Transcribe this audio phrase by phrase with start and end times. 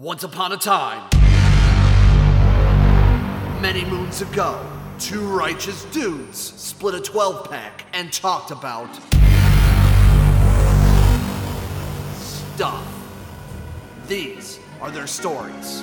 [0.00, 1.02] Once upon a time,
[3.60, 4.64] many moons ago,
[5.00, 8.88] two righteous dudes split a 12 pack and talked about
[12.14, 12.86] stuff.
[14.06, 15.82] These are their stories.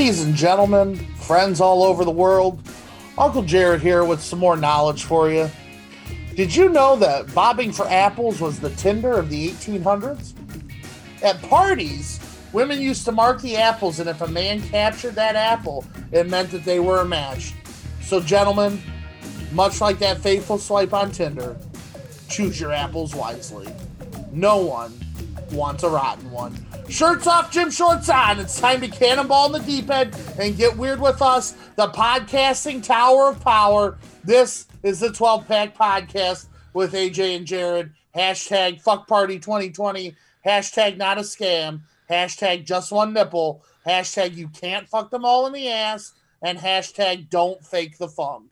[0.00, 2.58] Ladies and gentlemen, friends all over the world,
[3.18, 5.50] Uncle Jared here with some more knowledge for you.
[6.34, 10.32] Did you know that bobbing for apples was the Tinder of the 1800s?
[11.22, 12.18] At parties,
[12.54, 16.50] women used to mark the apples, and if a man captured that apple, it meant
[16.52, 17.52] that they were a match.
[18.00, 18.80] So, gentlemen,
[19.52, 21.58] much like that faithful swipe on Tinder,
[22.26, 23.68] choose your apples wisely.
[24.32, 24.98] No one
[25.52, 26.56] wants a rotten one.
[26.90, 28.40] Shirts off, gym shorts on.
[28.40, 32.82] It's time to cannonball in the deep end and get weird with us, the podcasting
[32.82, 33.96] tower of power.
[34.24, 37.92] This is the 12 pack podcast with AJ and Jared.
[38.16, 40.16] Hashtag fuck party 2020.
[40.44, 41.82] Hashtag not a scam.
[42.10, 43.62] Hashtag just one nipple.
[43.86, 46.12] Hashtag you can't fuck them all in the ass.
[46.42, 48.50] And hashtag don't fake the funk.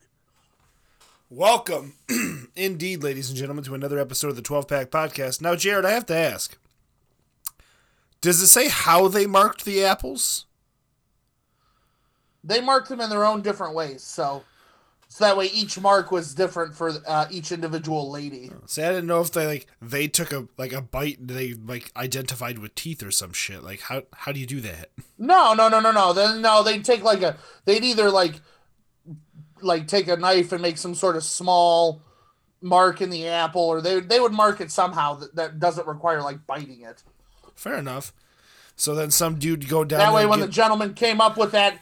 [1.28, 1.94] Welcome,
[2.56, 5.42] indeed, ladies and gentlemen, to another episode of the 12 Pack Podcast.
[5.42, 6.56] Now, Jared, I have to ask
[8.20, 10.46] Does it say how they marked the apples?
[12.42, 14.02] They marked them in their own different ways.
[14.02, 14.44] So,
[15.08, 18.50] so that way each mark was different for uh, each individual lady.
[18.66, 21.54] See, I didn't know if they like they took a like a bite and they
[21.54, 23.62] like identified with teeth or some shit.
[23.62, 24.90] Like how how do you do that?
[25.18, 26.12] No, no, no, no, no.
[26.12, 28.40] Then no, they'd take like a they'd either like
[29.60, 32.02] like take a knife and make some sort of small
[32.60, 36.22] mark in the apple, or they they would mark it somehow that, that doesn't require
[36.22, 37.02] like biting it.
[37.58, 38.12] Fair enough.
[38.76, 39.98] So then some dude go down.
[39.98, 41.80] That way, when get- the gentleman came up with that,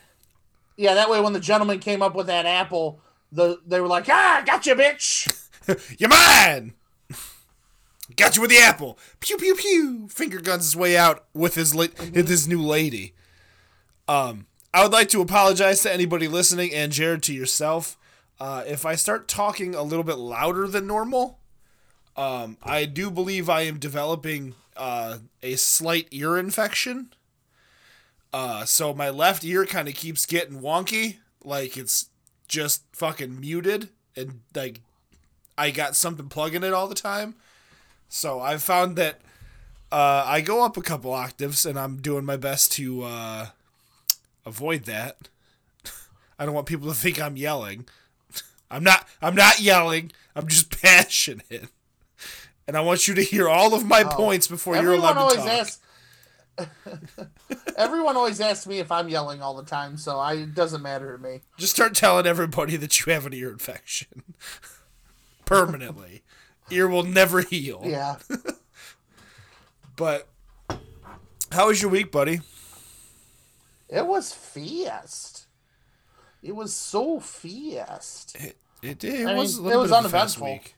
[0.77, 4.09] yeah, that way when the gentleman came up with that apple, the they were like,
[4.09, 5.31] ah, gotcha, bitch.
[5.99, 6.73] You're mine!
[8.17, 8.99] Got you with the apple.
[9.21, 10.09] Pew pew pew.
[10.09, 13.13] Finger guns his way out with his la- with his new lady.
[14.09, 17.99] Um, I would like to apologize to anybody listening and Jared to yourself.
[18.41, 21.39] Uh, if I start talking a little bit louder than normal,
[22.17, 27.13] um, I do believe I am developing uh, a slight ear infection.
[28.33, 32.11] Uh, so my left ear kind of keeps getting wonky, like it's
[32.49, 34.81] just fucking muted and like
[35.59, 37.35] I got something plugging it all the time.
[38.09, 39.21] So I've found that
[39.91, 43.47] uh, I go up a couple octaves and I'm doing my best to uh,
[44.45, 45.29] avoid that.
[46.39, 47.87] I don't want people to think I'm yelling.
[48.71, 50.13] I'm not I'm not yelling.
[50.35, 51.69] I'm just passionate.
[52.67, 55.37] And I want you to hear all of my oh, points before you're allowed to
[55.37, 55.47] talk.
[55.47, 55.81] asks.
[57.77, 61.17] Everyone always asks me if I'm yelling all the time, so I, it doesn't matter
[61.17, 61.43] to me.
[61.59, 64.35] Just start telling everybody that you have an ear infection.
[65.45, 66.23] Permanently.
[66.71, 67.83] ear will never heal.
[67.85, 68.17] Yeah.
[69.97, 70.29] But
[71.51, 72.41] how was your week, buddy?
[73.89, 75.47] It was fast.
[76.43, 78.37] It was so fast.
[78.39, 80.47] It it, it I was mean, a it was bit of a fast uneventful.
[80.47, 80.76] week.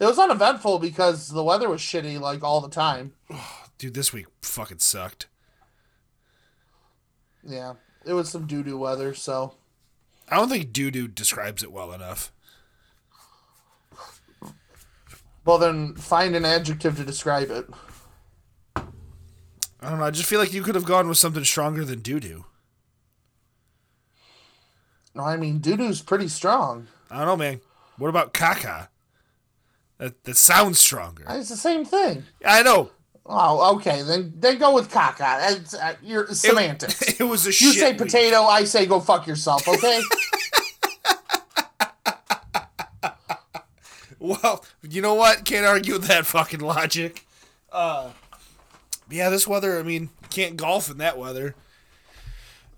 [0.00, 3.12] It was uneventful because the weather was shitty like all the time.
[3.78, 5.26] Dude, this week fucking sucked.
[7.46, 7.74] Yeah.
[8.06, 9.54] It was some doo doo weather, so
[10.28, 12.32] I don't think doo doo describes it well enough.
[15.44, 17.66] well then find an adjective to describe it.
[18.76, 20.04] I don't know.
[20.04, 22.46] I just feel like you could have gone with something stronger than doo doo.
[25.14, 26.86] No, I mean doo doo's pretty strong.
[27.10, 27.60] I don't know, man.
[27.98, 28.88] What about caca?
[30.00, 31.24] That that sounds stronger.
[31.28, 32.24] It's the same thing.
[32.44, 32.90] I know.
[33.26, 34.00] Oh, okay.
[34.02, 35.52] Then then go with caca.
[35.52, 37.02] It's, uh, you're semantics.
[37.20, 37.98] It was a you say week.
[37.98, 39.68] potato, I say go fuck yourself.
[39.68, 40.00] Okay.
[44.18, 45.46] Well, you know what?
[45.46, 47.24] Can't argue with that fucking logic.
[47.72, 48.10] Uh,
[49.08, 49.78] yeah, this weather.
[49.78, 51.54] I mean, can't golf in that weather.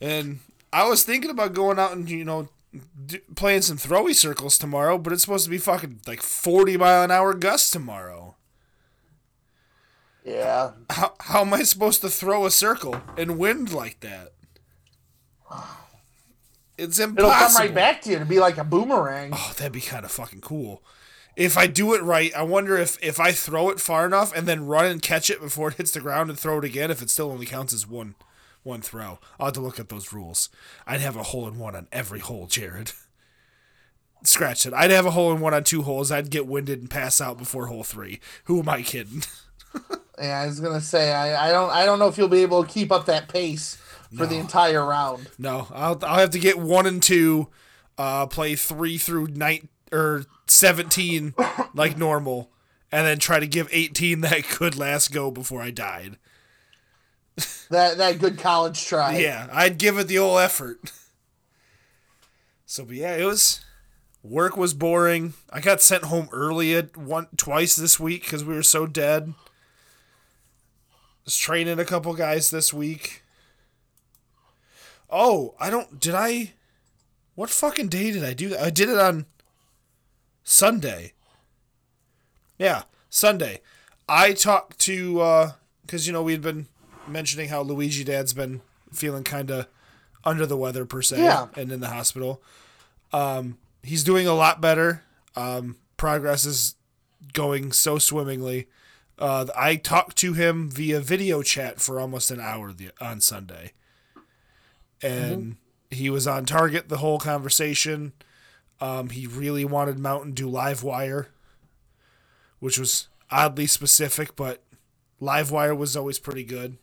[0.01, 0.39] And
[0.73, 2.49] I was thinking about going out and you know
[3.07, 7.03] d- playing some throwy circles tomorrow, but it's supposed to be fucking like forty mile
[7.03, 8.37] an hour gusts tomorrow.
[10.25, 10.73] yeah.
[10.91, 14.33] How how am I supposed to throw a circle and wind like that?
[16.79, 17.31] It's impossible.
[17.31, 19.31] It'll come right back to you to be like a boomerang.
[19.35, 20.83] Oh, that'd be kind of fucking cool.
[21.37, 24.47] If I do it right, I wonder if if I throw it far enough and
[24.47, 27.03] then run and catch it before it hits the ground and throw it again, if
[27.03, 28.15] it still only counts as one
[28.63, 29.19] one throw.
[29.39, 30.49] I'll have to look at those rules.
[30.87, 32.93] I'd have a hole in one on every hole, Jared.
[34.25, 34.73] scratch it.
[34.75, 36.13] I'd have a hole in one on two holes.
[36.13, 38.21] I'd get winded and pass out before hole three.
[38.45, 39.23] Who am I kidding?
[40.21, 42.63] Yeah, I was gonna say I, I don't I don't know if you'll be able
[42.63, 43.77] to keep up that pace
[44.17, 45.31] for the entire round.
[45.39, 47.49] No, I'll I'll have to get one and two,
[47.97, 51.35] uh, play three through nine or seventeen
[51.75, 52.53] like normal,
[52.93, 56.19] and then try to give eighteen that good last go before I died.
[57.71, 59.17] That that good college try.
[59.17, 60.93] Yeah, I'd give it the whole effort.
[62.67, 63.61] So, but yeah, it was
[64.23, 65.35] work was boring.
[65.51, 69.35] I got sent home early at one twice this week because we were so dead.
[71.25, 73.23] Was training a couple guys this week.
[75.11, 76.01] Oh, I don't.
[76.01, 76.53] Did I?
[77.35, 78.61] What fucking day did I do that?
[78.61, 79.27] I did it on
[80.43, 81.13] Sunday.
[82.59, 83.61] Yeah, Sunday.
[84.09, 85.53] I talked to uh,
[85.83, 86.69] because you know we'd been
[87.09, 88.61] mentioning how Luigi Dad's been
[88.93, 89.67] feeling kind of
[90.25, 91.49] under the weather per se, Yeah.
[91.57, 92.43] and in the hospital.
[93.13, 95.03] Um, he's doing a lot better.
[95.35, 96.77] Um, progress is
[97.33, 98.69] going so swimmingly.
[99.19, 103.73] Uh, I talked to him via video chat for almost an hour the, on Sunday,
[105.03, 105.57] and
[105.91, 108.13] he was on target the whole conversation.
[108.81, 111.29] Um, he really wanted Mountain Dew Live Wire,
[112.59, 114.63] which was oddly specific, but
[115.21, 116.79] Live Wire was always pretty good.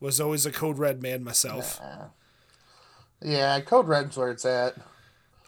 [0.00, 1.80] Was always a Code Red man myself.
[3.20, 4.76] Yeah, Code Red's where it's at.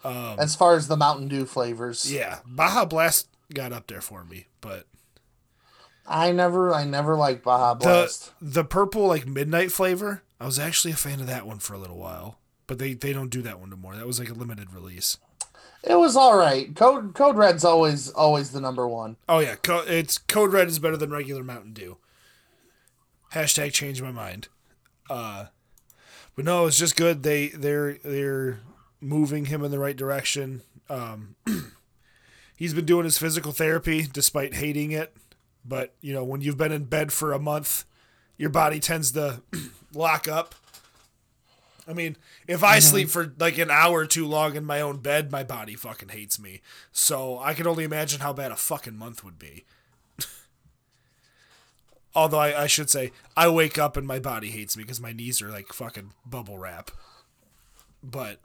[0.05, 2.07] as far as the Mountain Dew flavors.
[2.07, 4.87] Um, Yeah, Baja Blast got up there for me, but
[6.07, 8.33] I never I never liked Baja the Blast.
[8.41, 11.79] the purple like midnight flavor, I was actually a fan of that one for a
[11.79, 12.39] little while.
[12.67, 13.97] But they, they don't do that one anymore.
[13.97, 15.17] That was like a limited release.
[15.83, 16.73] It was all right.
[16.77, 19.17] Code Code Red's always always the number one.
[19.29, 21.97] Oh yeah, Co- it's Code Red is better than regular Mountain Dew.
[23.33, 24.49] Hashtag change my mind.
[25.09, 25.47] Uh,
[26.35, 27.23] but no, it's just good.
[27.23, 28.61] They they're they're
[29.01, 30.63] moving him in the right direction.
[30.89, 31.37] Um,
[32.57, 35.17] he's been doing his physical therapy despite hating it.
[35.65, 37.85] But you know, when you've been in bed for a month,
[38.37, 39.43] your body tends to
[39.95, 40.55] lock up.
[41.89, 42.17] I mean,
[42.47, 45.75] if I sleep for like an hour too long in my own bed, my body
[45.75, 46.61] fucking hates me.
[46.93, 49.65] So I can only imagine how bad a fucking month would be.
[52.15, 55.13] Although I, I should say, I wake up and my body hates me because my
[55.13, 56.91] knees are like fucking bubble wrap.
[58.03, 58.41] But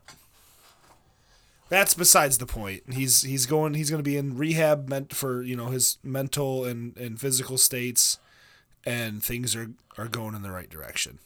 [1.70, 2.84] that's besides the point.
[2.94, 6.66] He's he's going he's going to be in rehab meant for you know his mental
[6.66, 8.20] and, and physical states,
[8.86, 11.20] and things are are going in the right direction.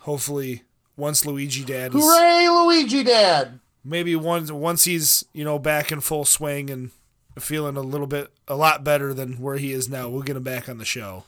[0.00, 0.62] Hopefully,
[0.96, 3.60] once Luigi Dad is Hooray, Luigi Dad!
[3.84, 6.90] maybe once once he's you know back in full swing and
[7.38, 10.42] feeling a little bit a lot better than where he is now, we'll get him
[10.42, 11.24] back on the show.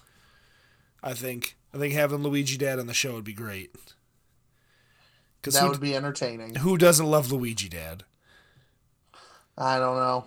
[1.02, 3.74] I think I think having Luigi Dad on the show would be great.
[5.40, 6.54] Because That would be entertaining.
[6.56, 8.04] who doesn't love Luigi Dad?
[9.58, 10.26] I don't know.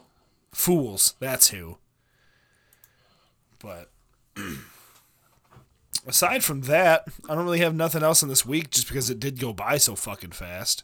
[0.52, 1.78] Fools, that's who.
[3.60, 3.90] But
[6.08, 9.20] aside from that, I don't really have nothing else in this week just because it
[9.20, 10.84] did go by so fucking fast.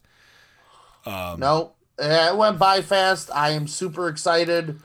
[1.05, 3.29] Um, no, it went by fast.
[3.33, 4.79] I am super excited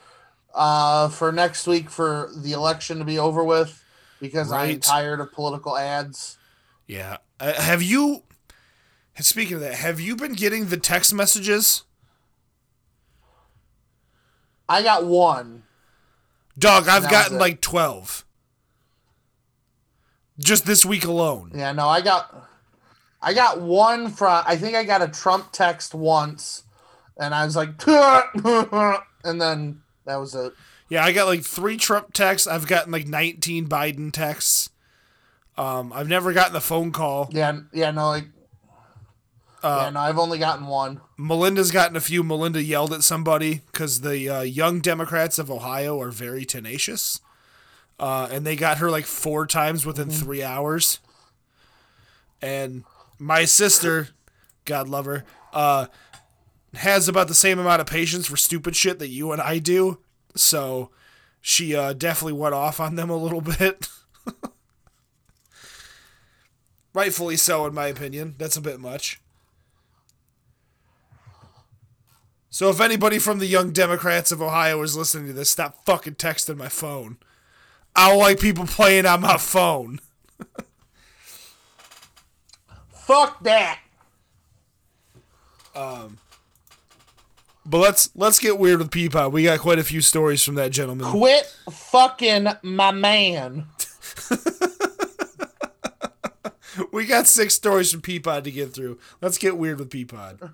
[0.54, 3.84] uh, for next week for the election to be over with
[4.20, 6.38] because I'm tired of political ads.
[6.86, 7.18] Yeah.
[7.40, 8.24] Uh, have you
[9.20, 11.82] Speaking of that, have you been getting the text messages?
[14.68, 15.64] I got one.
[16.58, 17.40] Dog, I've gotten it.
[17.40, 18.24] like 12.
[20.38, 21.50] Just this week alone.
[21.54, 22.48] Yeah, no, I got
[23.20, 26.62] I got one from I think I got a Trump text once
[27.18, 27.70] and I was like
[29.24, 30.52] and then that was it.
[30.88, 32.46] Yeah, I got like three Trump texts.
[32.46, 34.70] I've gotten like 19 Biden texts.
[35.58, 37.28] Um, I've never gotten a phone call.
[37.32, 38.26] Yeah, yeah, no, like
[39.62, 41.00] Uh, yeah, no, I've only gotten one.
[41.18, 42.22] Melinda's gotten a few.
[42.22, 47.20] Melinda yelled at somebody because the uh, young Democrats of Ohio are very tenacious.
[47.98, 51.00] Uh, and they got her like four times within three hours.
[52.40, 52.84] And
[53.18, 54.10] my sister,
[54.64, 55.86] God love her, uh,
[56.74, 59.98] has about the same amount of patience for stupid shit that you and I do.
[60.34, 60.90] So
[61.40, 63.88] she uh, definitely went off on them a little bit.
[66.94, 68.34] Rightfully so, in my opinion.
[68.38, 69.20] That's a bit much.
[72.50, 76.16] So if anybody from the Young Democrats of Ohio is listening to this, stop fucking
[76.16, 77.18] texting my phone.
[77.94, 80.00] I don't like people playing on my phone.
[82.92, 83.78] Fuck that.
[87.68, 89.32] But let's let's get weird with Peapod.
[89.32, 91.10] We got quite a few stories from that gentleman.
[91.10, 93.66] Quit fucking my man.
[96.92, 98.98] We got six stories from Peapod to get through.
[99.20, 100.52] Let's get weird with Peapod.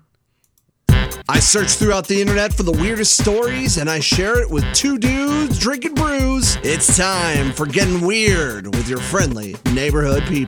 [1.27, 4.97] I search throughout the internet for the weirdest stories and I share it with two
[4.97, 6.57] dudes drinking brews.
[6.63, 10.45] It's time for Getting Weird with your friendly neighborhood pea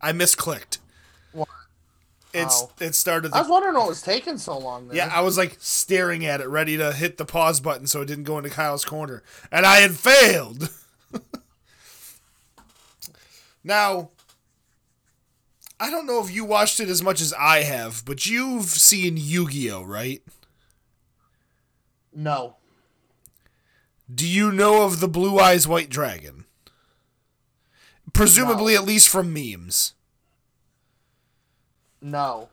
[0.00, 0.78] I misclicked.
[1.32, 1.48] What?
[2.34, 2.70] It's Oh.
[2.80, 3.32] it started.
[3.32, 4.88] I was wondering what was taking so long.
[4.88, 4.96] There.
[4.96, 8.06] yeah, I was like staring at it, ready to hit the pause button so it
[8.06, 10.70] didn't go into Kyle's corner, and I had failed.
[13.64, 14.10] now,
[15.80, 19.16] I don't know if you watched it as much as I have, but you've seen
[19.16, 20.22] Yu-Gi-Oh, right?
[22.14, 22.54] no.
[24.12, 26.46] Do you know of the Blue Eyes White Dragon?
[28.18, 28.80] Presumably, No.
[28.80, 29.94] at least from memes.
[32.02, 32.48] No.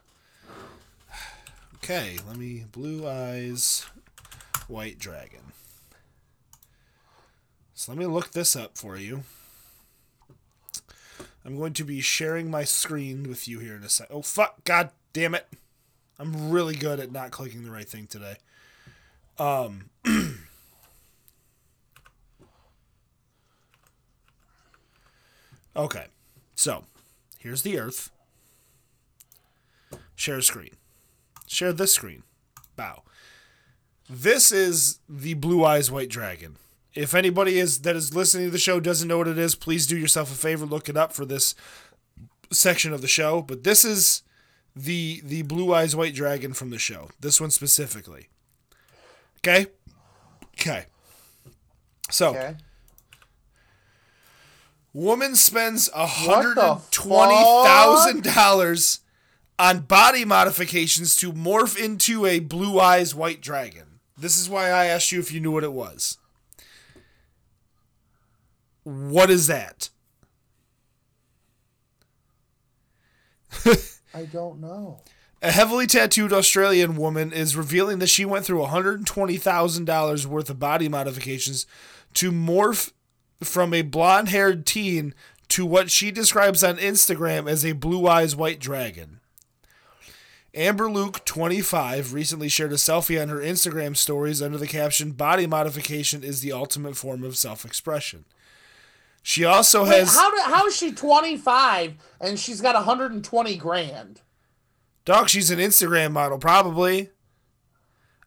[1.74, 3.84] Okay, let me Blue Eyes
[4.68, 5.52] White Dragon.
[7.74, 9.24] So let me look this up for you.
[11.44, 14.06] I'm going to be sharing my screen with you here in a sec.
[14.08, 14.62] Oh fuck!
[14.62, 15.48] God damn it!
[16.16, 18.36] I'm really good at not clicking the right thing today.
[19.36, 19.90] Um.
[25.76, 26.06] okay,
[26.54, 26.84] so
[27.38, 28.10] here's the Earth.
[30.14, 30.74] Share screen.
[31.46, 32.22] Share this screen.
[32.74, 33.02] Bow.
[34.08, 36.56] This is the Blue Eyes White Dragon.
[36.94, 39.86] If anybody is that is listening to the show doesn't know what it is, please
[39.86, 41.54] do yourself a favor, look it up for this
[42.50, 43.42] section of the show.
[43.42, 44.22] But this is
[44.74, 47.10] the the Blue Eyes White Dragon from the show.
[47.20, 48.28] This one specifically.
[49.38, 49.66] Okay?
[50.54, 50.86] Okay.
[52.10, 52.56] So Okay.
[54.96, 59.00] Woman spends the hundred and twenty thousand dollars
[59.58, 64.00] on body modifications to morph into a blue eyes white dragon.
[64.16, 66.16] This is why I asked you if you knew what it was.
[68.84, 69.90] What is that?
[74.14, 75.02] I don't know.
[75.42, 80.88] A heavily tattooed Australian woman is revealing that she went through $120,000 worth of body
[80.88, 81.66] modifications
[82.14, 82.92] to morph
[83.42, 85.14] from a blonde haired teen
[85.48, 89.20] to what she describes on Instagram as a blue eyes white dragon.
[90.54, 95.46] Amber Luke, 25, recently shared a selfie on her Instagram stories under the caption Body
[95.46, 98.24] modification is the ultimate form of self expression.
[99.22, 100.14] She also Wait, has.
[100.14, 104.22] how, do, how is she 25 and she's got 120 grand?
[105.04, 107.10] Dog, she's an Instagram model, probably.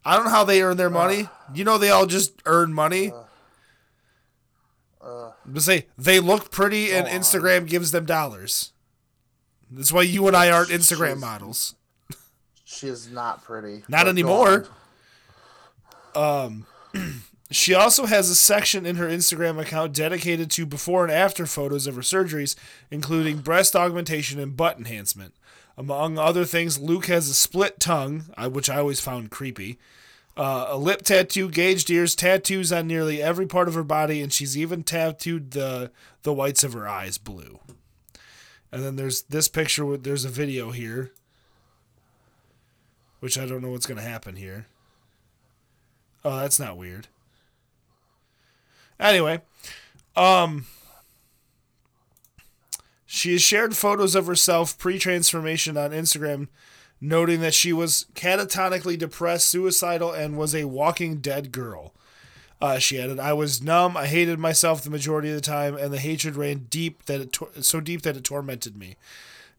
[0.06, 1.24] I don't know how they earn their money.
[1.24, 1.54] Uh.
[1.54, 3.12] You know, they all just earn money.
[3.12, 3.24] Uh.
[5.53, 7.13] But say they look pretty, and on.
[7.13, 8.72] Instagram gives them dollars.
[9.72, 11.20] That's why you and I aren't Instagram Jeez.
[11.20, 11.75] models.
[12.65, 13.84] She is not pretty.
[13.88, 14.68] Not anymore.
[16.15, 16.65] Um,
[17.51, 21.88] She also has a section in her Instagram account dedicated to before and after photos
[21.88, 22.56] of her surgeries,
[22.91, 25.34] including breast augmentation and butt enhancement.
[25.75, 29.79] Among other things, Luke has a split tongue, which I always found creepy,
[30.39, 34.31] uh, a lip tattoo, gauged ears, tattoos on nearly every part of her body, and
[34.31, 35.91] she's even tattooed the
[36.24, 37.60] the whites of her eyes blue.
[38.72, 39.98] And then there's this picture.
[39.98, 41.12] There's a video here,
[43.19, 44.67] which I don't know what's going to happen here.
[46.24, 47.08] Oh, that's not weird.
[48.98, 49.41] Anyway,
[50.15, 50.67] um,
[53.05, 56.48] she has shared photos of herself pre-transformation on Instagram,
[57.01, 61.94] noting that she was catatonically depressed, suicidal, and was a walking dead girl.
[62.62, 63.96] Uh, she added, "I was numb.
[63.96, 67.65] I hated myself the majority of the time, and the hatred ran deep that it
[67.65, 68.98] so deep that it tormented me.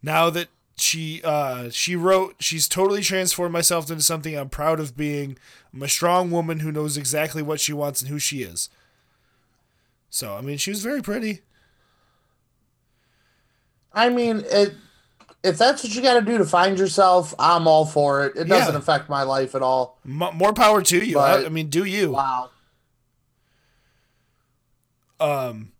[0.02, 4.96] Now that she uh, she wrote, she's totally transformed myself into something I'm proud of
[4.96, 5.38] being.
[5.72, 8.68] I'm a strong woman who knows exactly what she wants and who she is.
[10.10, 11.40] So I mean, she was very pretty.
[13.92, 14.74] I mean, it,
[15.42, 18.36] if that's what you got to do to find yourself, I'm all for it.
[18.36, 18.78] It doesn't Yeah.
[18.78, 19.98] affect my life at all.
[20.04, 21.18] M- more power to you.
[21.18, 22.12] I, But- I mean, do you?
[22.12, 22.50] Wow.
[25.18, 25.72] Um,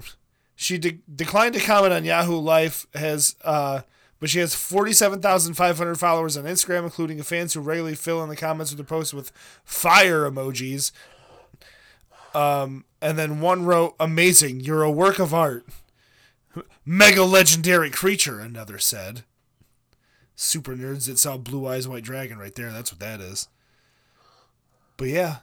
[0.56, 2.86] she de- declined to comment on Yahoo Life.
[2.94, 3.82] Has uh,
[4.20, 8.22] but she has forty-seven thousand five hundred followers on Instagram, including fans who regularly fill
[8.22, 9.30] in the comments with the posts with
[9.64, 10.90] fire emojis.
[12.34, 15.64] Um, and then one wrote, "Amazing, you're a work of art."
[16.84, 19.24] Mega legendary creature, another said.
[20.34, 22.70] Super nerds that saw Blue Eyes White Dragon right there.
[22.72, 23.48] That's what that is.
[24.96, 25.36] But yeah.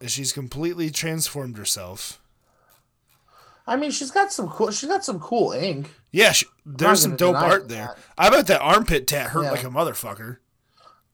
[0.00, 2.20] And She's completely transformed herself.
[3.66, 4.70] I mean, she's got some cool.
[4.72, 5.90] She's got some cool ink.
[6.10, 7.94] Yeah, she, there's some dope art there.
[7.94, 7.98] that.
[8.18, 9.50] I bet that armpit tat hurt Yeah.
[9.52, 10.38] like a motherfucker.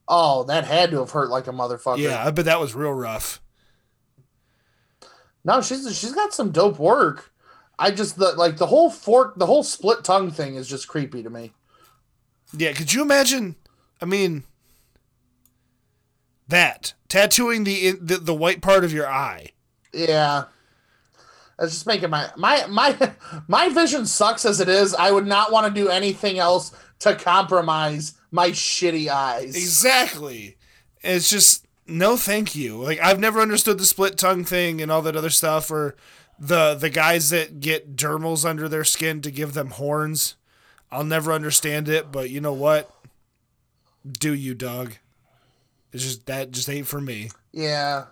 [0.08, 1.98] Oh, that had to have hurt like a motherfucker.
[1.98, 3.42] Yeah, I bet that was real rough.
[5.44, 7.32] No, she's she's got some dope work.
[7.78, 11.22] I just the like the whole fork, the whole split tongue thing is just creepy
[11.22, 11.52] to me.
[12.56, 13.56] Yeah, could you imagine?
[14.00, 14.44] I mean,
[16.48, 19.50] that tattooing the the, the white part of your eye.
[19.92, 20.44] Yeah.
[21.58, 23.12] That's just making my my my
[23.48, 24.94] my vision sucks as it is.
[24.94, 29.56] I would not want to do anything else to compromise my shitty eyes.
[29.56, 30.56] Exactly.
[31.02, 32.82] It's just no thank you.
[32.82, 35.96] Like I've never understood the split tongue thing and all that other stuff or
[36.38, 40.36] the the guys that get dermals under their skin to give them horns.
[40.90, 42.90] I'll never understand it, but you know what?
[44.06, 44.94] Do you, Doug?
[45.92, 47.30] It's just that just ain't for me.
[47.52, 48.06] Yeah.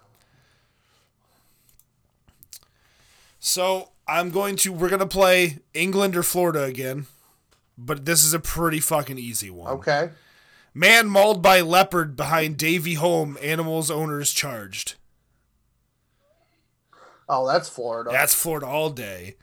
[3.38, 7.06] So I'm going to we're gonna play England or Florida again,
[7.76, 9.70] but this is a pretty fucking easy one.
[9.74, 10.10] Okay.
[10.72, 13.38] Man mauled by leopard behind Davie home.
[13.40, 14.94] Animals owners charged.
[17.28, 18.10] Oh, that's Florida.
[18.12, 19.36] That's Florida all day.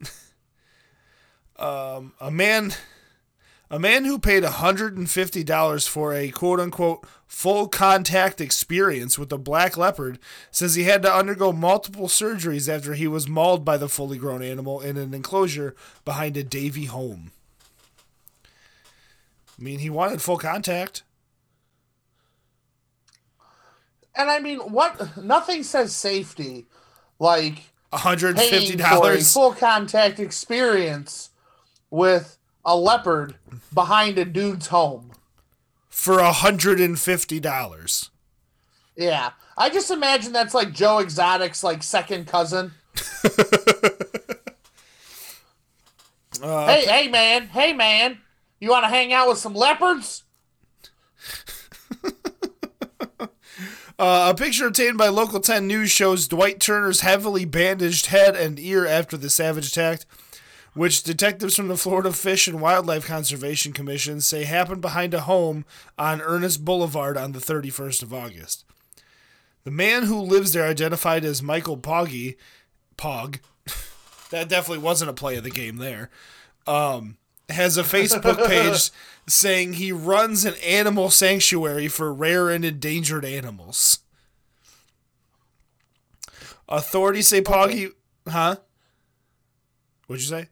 [1.56, 2.74] um, a man,
[3.70, 9.18] a man who paid hundred and fifty dollars for a quote unquote full contact experience
[9.18, 10.18] with a black leopard
[10.50, 14.42] says he had to undergo multiple surgeries after he was mauled by the fully grown
[14.42, 17.30] animal in an enclosure behind a Davie home.
[19.58, 21.02] I mean, he wanted full contact.
[24.18, 25.16] and I mean, what?
[25.16, 26.66] Nothing says safety
[27.18, 29.32] like hundred and fifty paying for a dollars.
[29.32, 31.30] full contact experience
[31.90, 33.36] with a leopard
[33.72, 35.12] behind a dude's home.
[35.88, 38.10] for hundred and fifty dollars.
[38.96, 42.72] Yeah, I just imagine that's like Joe Exotic's like second cousin.
[46.42, 48.18] hey, uh, hey, man, hey, man,
[48.60, 50.24] you want to hang out with some leopards?
[53.98, 58.58] Uh, a picture obtained by Local 10 News shows Dwight Turner's heavily bandaged head and
[58.60, 60.02] ear after the savage attack,
[60.72, 65.64] which detectives from the Florida Fish and Wildlife Conservation Commission say happened behind a home
[65.98, 68.64] on Ernest Boulevard on the 31st of August.
[69.64, 72.36] The man who lives there, identified as Michael Poggy,
[72.96, 73.40] Pog,
[74.30, 76.08] that definitely wasn't a play of the game there,
[76.68, 77.16] um,
[77.48, 78.92] has a Facebook page
[79.28, 84.00] saying he runs an animal sanctuary for rare and endangered animals.
[86.68, 87.90] Authorities say Poggy,
[88.28, 88.56] huh?
[90.06, 90.48] What'd you say?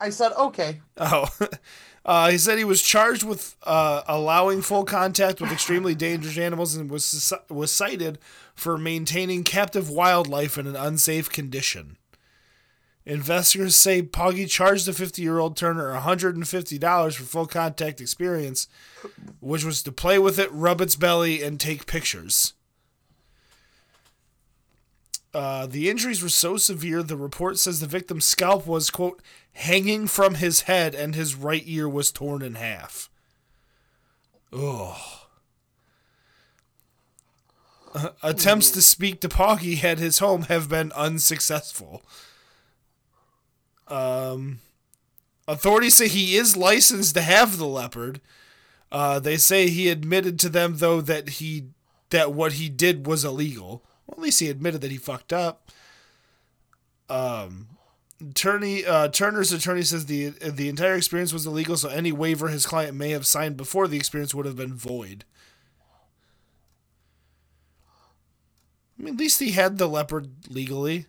[0.00, 0.80] I said, okay.
[0.96, 1.28] Oh,
[2.04, 6.74] uh, he said he was charged with uh, allowing full contact with extremely dangerous animals
[6.74, 8.18] and was was cited
[8.54, 11.96] for maintaining captive wildlife in an unsafe condition.
[13.06, 18.66] Investigators say Poggy charged the 50 year old Turner $150 for full contact experience,
[19.40, 22.54] which was to play with it, rub its belly, and take pictures.
[25.32, 30.06] Uh, the injuries were so severe, the report says the victim's scalp was, quote, hanging
[30.08, 33.08] from his head and his right ear was torn in half.
[34.52, 34.96] Ugh.
[37.94, 42.02] Uh, attempts to speak to Poggy at his home have been unsuccessful.
[43.88, 44.58] Um,
[45.46, 48.20] authorities say he is licensed to have the leopard.
[48.90, 51.68] Uh, they say he admitted to them though that he
[52.10, 53.82] that what he did was illegal.
[54.06, 55.70] Well, at least he admitted that he fucked up.
[57.08, 57.68] Um,
[58.20, 62.66] attorney uh, Turner's attorney says the the entire experience was illegal, so any waiver his
[62.66, 65.24] client may have signed before the experience would have been void.
[68.98, 71.06] I mean, at least he had the leopard legally.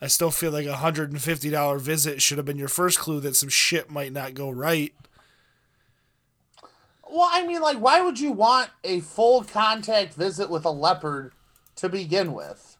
[0.00, 2.98] I still feel like a hundred and fifty dollar visit should have been your first
[2.98, 4.94] clue that some shit might not go right.
[7.08, 11.32] Well, I mean, like, why would you want a full contact visit with a leopard
[11.76, 12.76] to begin with?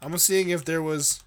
[0.00, 1.22] I'm seeing if there was.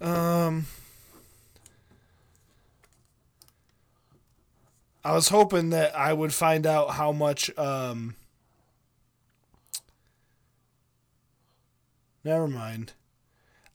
[0.00, 0.66] Um.
[5.06, 7.56] I was hoping that I would find out how much.
[7.58, 8.16] Um,
[12.24, 12.92] never mind.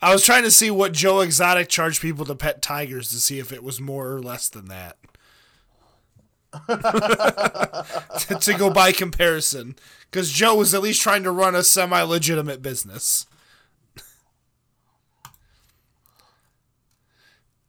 [0.01, 3.39] I was trying to see what Joe Exotic charged people to pet tigers to see
[3.39, 4.97] if it was more or less than that.
[8.27, 9.75] to, to go by comparison.
[10.09, 13.27] Because Joe was at least trying to run a semi legitimate business.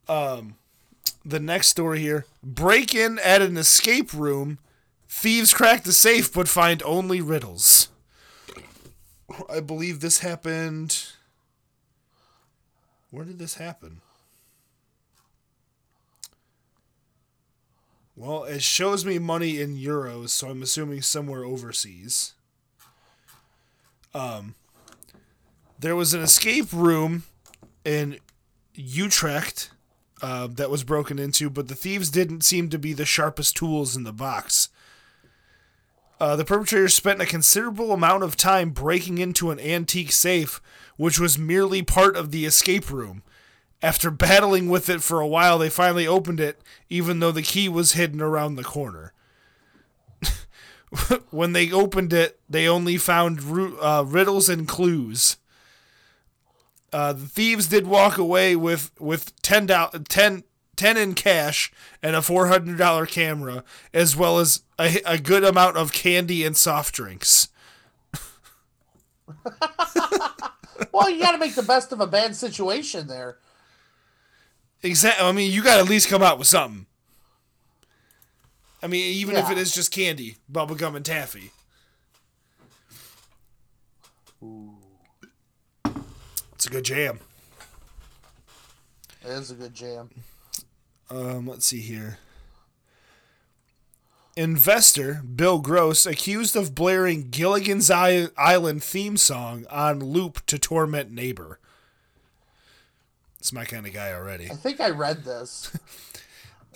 [0.09, 0.55] um,
[1.25, 4.59] the next story here break in at an escape room.
[5.09, 7.88] Thieves crack the safe but find only riddles.
[9.49, 11.07] I believe this happened.
[13.11, 14.01] Where did this happen?
[18.16, 22.35] Well, it shows me money in euros, so I'm assuming somewhere overseas.
[24.12, 24.55] Um,
[25.79, 27.23] there was an escape room
[27.85, 28.19] in
[28.75, 29.71] Utrecht
[30.21, 33.97] uh, that was broken into, but the thieves didn't seem to be the sharpest tools
[33.97, 34.69] in the box.
[36.21, 40.61] Uh, the perpetrators spent a considerable amount of time breaking into an antique safe,
[40.99, 43.23] which was merely part of the escape room.
[43.83, 47.71] After battling with it for a while, they finally opened it, even though the key
[47.71, 49.15] was hidden around the corner.
[51.31, 53.41] when they opened it, they only found
[53.81, 55.39] uh, riddles and clues.
[56.93, 60.43] Uh, the thieves did walk away with with ten, do- 10,
[60.81, 61.71] 10 in cash
[62.03, 63.62] and a four hundred dollar camera,
[63.93, 67.49] as well as a, a good amount of candy and soft drinks.
[70.90, 73.37] well, you got to make the best of a bad situation there.
[74.83, 75.27] Exactly.
[75.27, 76.87] I mean, you got to at least come out with something.
[78.83, 81.51] I mean, even if it is just candy, bubblegum, and taffy.
[84.43, 84.79] Ooh.
[86.55, 87.21] It's a good jam.
[89.23, 90.09] It is a good jam.
[91.11, 92.18] Um, let's see here.
[94.37, 101.59] Investor Bill Gross accused of blaring Gilligan's Island theme song on loop to torment neighbor.
[103.38, 104.51] It's my kind of guy already.
[104.51, 105.77] I think I read this.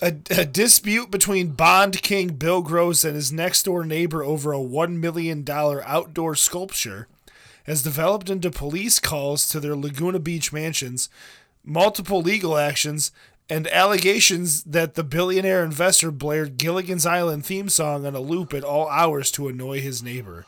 [0.01, 4.57] A, a dispute between Bond King Bill Gross and his next door neighbor over a
[4.57, 7.07] $1 million outdoor sculpture
[7.63, 11.07] has developed into police calls to their Laguna Beach mansions,
[11.63, 13.13] multiple legal actions,
[13.49, 18.63] and allegations that the billionaire investor blared Gilligan's Island theme song on a loop at
[18.63, 20.45] all hours to annoy his neighbor.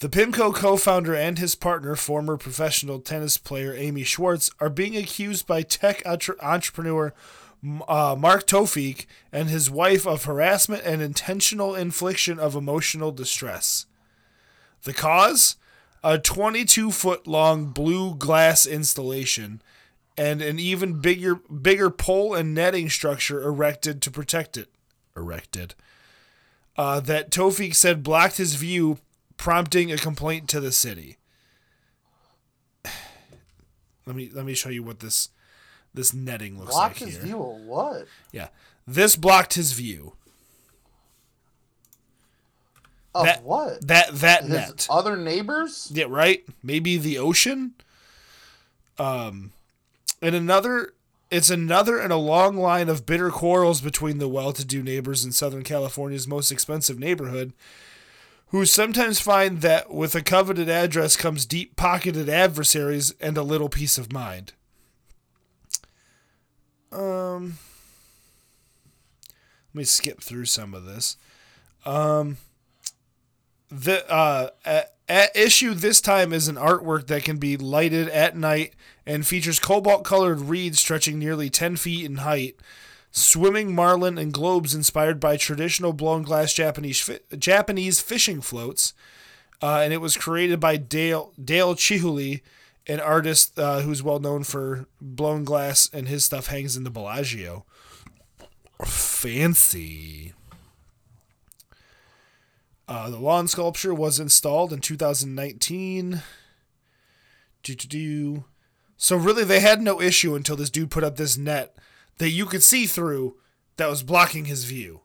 [0.00, 4.94] The PIMCO co founder and his partner, former professional tennis player Amy Schwartz, are being
[4.94, 7.14] accused by tech entre- entrepreneur
[7.88, 13.86] uh, Mark Towfiq and his wife of harassment and intentional infliction of emotional distress.
[14.82, 15.56] The cause?
[16.04, 19.62] A 22 foot long blue glass installation
[20.18, 24.68] and an even bigger bigger pole and netting structure erected to protect it.
[25.16, 25.74] Erected.
[26.76, 28.98] Uh, that Towfiq said blocked his view,
[29.36, 31.16] prompting a complaint to the city.
[34.06, 35.30] Let me let me show you what this
[35.94, 38.06] this netting looks Blocked like Blocked his view of what?
[38.30, 38.48] Yeah,
[38.86, 40.12] this blocked his view.
[43.14, 43.86] Of That- what?
[43.86, 44.86] That that His net.
[44.90, 45.90] other neighbors?
[45.92, 46.44] Yeah, right.
[46.62, 47.72] Maybe the ocean.
[48.98, 49.52] Um,
[50.20, 50.92] and another.
[51.28, 55.64] It's another in a long line of bitter quarrels between the well-to-do neighbors in Southern
[55.64, 57.52] California's most expensive neighborhood,
[58.50, 63.98] who sometimes find that with a coveted address comes deep-pocketed adversaries and a little peace
[63.98, 64.52] of mind.
[66.92, 67.58] Um,
[69.74, 71.16] let me skip through some of this.
[71.84, 72.36] Um,
[73.68, 78.36] the uh at, at issue this time is an artwork that can be lighted at
[78.36, 78.74] night
[79.06, 82.56] and features cobalt colored reeds stretching nearly 10 feet in height
[83.10, 88.92] swimming marlin and globes inspired by traditional blown glass japanese fi- japanese fishing floats
[89.62, 92.42] uh, and it was created by dale dale chihuly
[92.88, 96.90] an artist uh, who's well known for blown glass and his stuff hangs in the
[96.90, 97.64] bellagio
[98.84, 100.34] fancy
[102.88, 106.22] uh, the lawn sculpture was installed in 2019.
[107.62, 108.44] Do-do-do.
[108.96, 111.76] So really, they had no issue until this dude put up this net
[112.18, 113.36] that you could see through
[113.76, 115.02] that was blocking his view.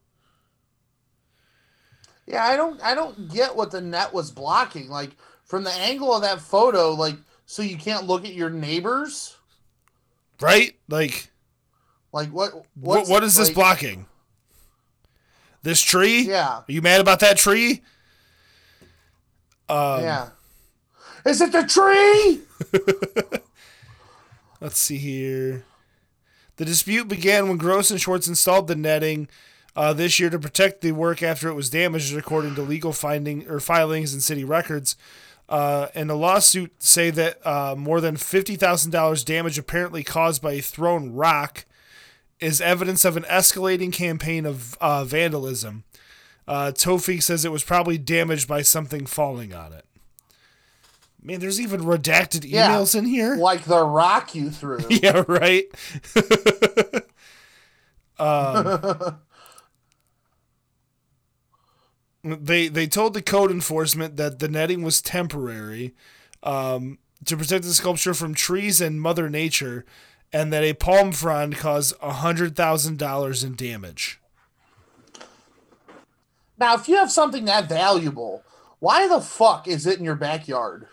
[2.25, 4.88] Yeah, I don't I don't get what the net was blocking.
[4.88, 5.12] Like
[5.43, 9.36] from the angle of that photo, like so you can't look at your neighbors?
[10.39, 10.75] Right?
[10.88, 11.30] Like,
[12.13, 14.06] Like what what, what's- what is this like, blocking?
[15.63, 16.21] This tree?
[16.21, 16.60] Yeah.
[16.60, 17.84] Are you mad about that tree?
[19.69, 20.30] Um, yeah.
[21.25, 22.41] Is it the tree?
[24.62, 25.65] Let's see here.
[26.58, 29.28] The dispute began when Gross and Schwartz installed the netting
[29.76, 33.47] uh, this year to protect the work after it was damaged, according to legal finding
[33.50, 34.95] or filings and city records.
[35.50, 40.41] Uh, and the lawsuit say that uh, more than fifty thousand dollars damage apparently caused
[40.41, 41.65] by a thrown rock
[42.39, 45.84] is evidence of an escalating campaign of uh, vandalism.
[46.47, 49.86] Uh, Towfiq says it was probably damaged by something falling on it.
[51.24, 52.70] Man, there's even redacted Yeah.
[52.70, 53.36] emails in here.
[53.36, 54.80] Like the rock you threw.
[54.90, 55.66] Yeah, right.
[58.20, 59.20] um,
[62.24, 65.94] they they told the code enforcement that the netting was temporary
[66.44, 69.86] um, to protect the sculpture from trees and Mother Nature,
[70.34, 74.20] and that a palm frond caused $100,000 in damage.
[76.58, 78.44] Now, if you have something that valuable,
[78.80, 80.88] why the fuck is it in your backyard?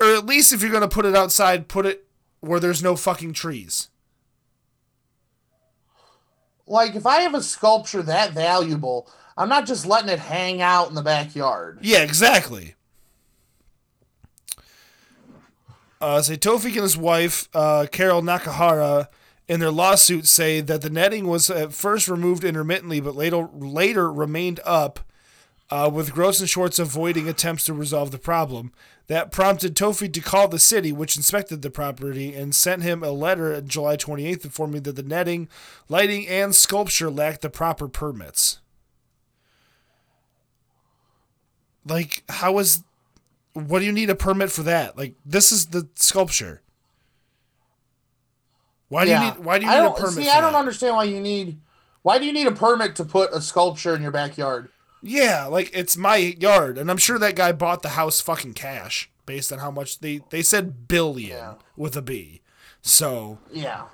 [0.00, 2.06] Or at least if you're going to put it outside, put it
[2.40, 3.88] where there's no fucking trees.
[6.66, 10.88] Like, if I have a sculpture that valuable, I'm not just letting it hang out
[10.88, 11.78] in the backyard.
[11.80, 12.74] Yeah, exactly.
[16.00, 19.08] Uh, say Towfiq and his wife, uh, Carol Nakahara,
[19.48, 24.12] in their lawsuit say that the netting was at first removed intermittently, but later later
[24.12, 25.00] remained up,
[25.70, 28.72] uh, with Gross and Schwartz avoiding attempts to resolve the problem.
[29.08, 33.10] That prompted Towfiq to call the city, which inspected the property and sent him a
[33.12, 35.48] letter on July 28th informing that the netting,
[35.88, 38.58] lighting, and sculpture lacked the proper permits.
[41.86, 42.82] Like, how is
[43.52, 44.98] what do you need a permit for that?
[44.98, 46.62] Like this is the sculpture.
[48.88, 50.14] Why do you need why do you I need a don't- permit?
[50.24, 50.58] See, I don't that?
[50.58, 51.58] understand why you need.
[52.02, 54.68] Why do you need a permit to put a sculpture in your backyard?
[55.02, 59.10] Yeah, like it's my yard, and I'm sure that guy bought the house fucking cash
[59.24, 61.54] based on how much they they said billion Yeah.
[61.76, 62.40] with a B.
[62.82, 63.84] So Yeah.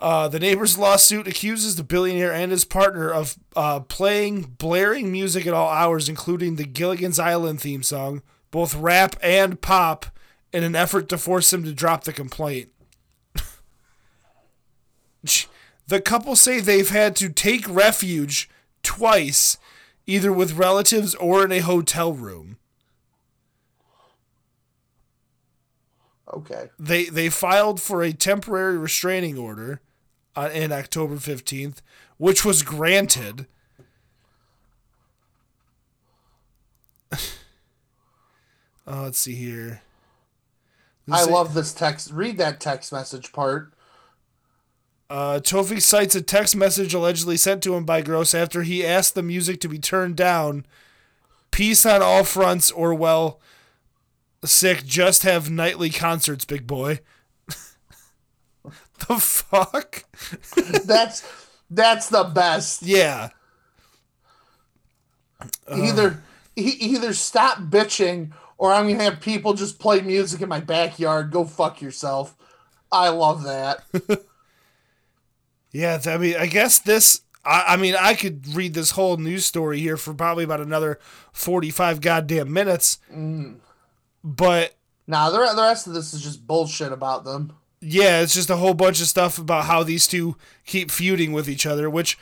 [0.00, 5.46] uh, the neighbor's lawsuit accuses the billionaire and his partner of uh, playing blaring music
[5.46, 10.06] at all hours, including the Gilligan's Island theme song, both rap and pop,
[10.52, 12.70] in an effort to force him to drop the complaint.
[15.88, 18.48] the couple say they've had to take refuge
[18.82, 19.58] twice,
[20.08, 22.56] either with relatives or in a hotel room.
[26.32, 26.68] Okay.
[26.78, 29.80] they they filed for a temporary restraining order
[30.36, 31.76] on, in October 15th,
[32.18, 33.46] which was granted.
[37.12, 37.18] oh,
[38.86, 39.82] let's see here.
[41.10, 42.10] I This- love this text.
[42.10, 43.72] Read that text message part.
[45.10, 49.14] Uh, Towfiq cites a text message allegedly sent to him by Gross after he asked
[49.14, 50.66] the music to be turned down.
[51.50, 53.40] Peace on all fronts, or well,
[54.44, 54.84] sick.
[54.84, 57.00] Just have nightly concerts, big boy.
[59.08, 60.04] the fuck?
[60.84, 61.26] That's
[61.70, 62.82] that's the best.
[62.82, 63.30] Yeah.
[65.70, 66.22] Either
[66.56, 71.30] e- either stop bitching or I'm gonna have people just play music in my backyard.
[71.30, 72.36] Go fuck yourself.
[72.90, 73.84] I love that.
[75.72, 77.22] Yeah, I mean, I guess this.
[77.44, 80.98] I, I mean, I could read this whole news story here for probably about another
[81.32, 82.98] forty-five goddamn minutes.
[83.12, 83.56] Mm.
[84.24, 84.74] But
[85.06, 87.52] Nah, the, the rest of this is just bullshit about them.
[87.80, 91.48] yeah, it's just a whole bunch of stuff about how these two keep feuding with
[91.48, 91.88] each other.
[91.88, 92.18] Which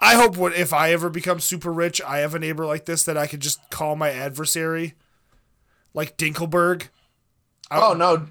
[0.00, 3.04] I hope, what if I ever become super rich, I have a neighbor like this
[3.04, 4.94] that I could just call my adversary,
[5.94, 6.88] like Dinkleberg.
[7.70, 8.26] Oh no.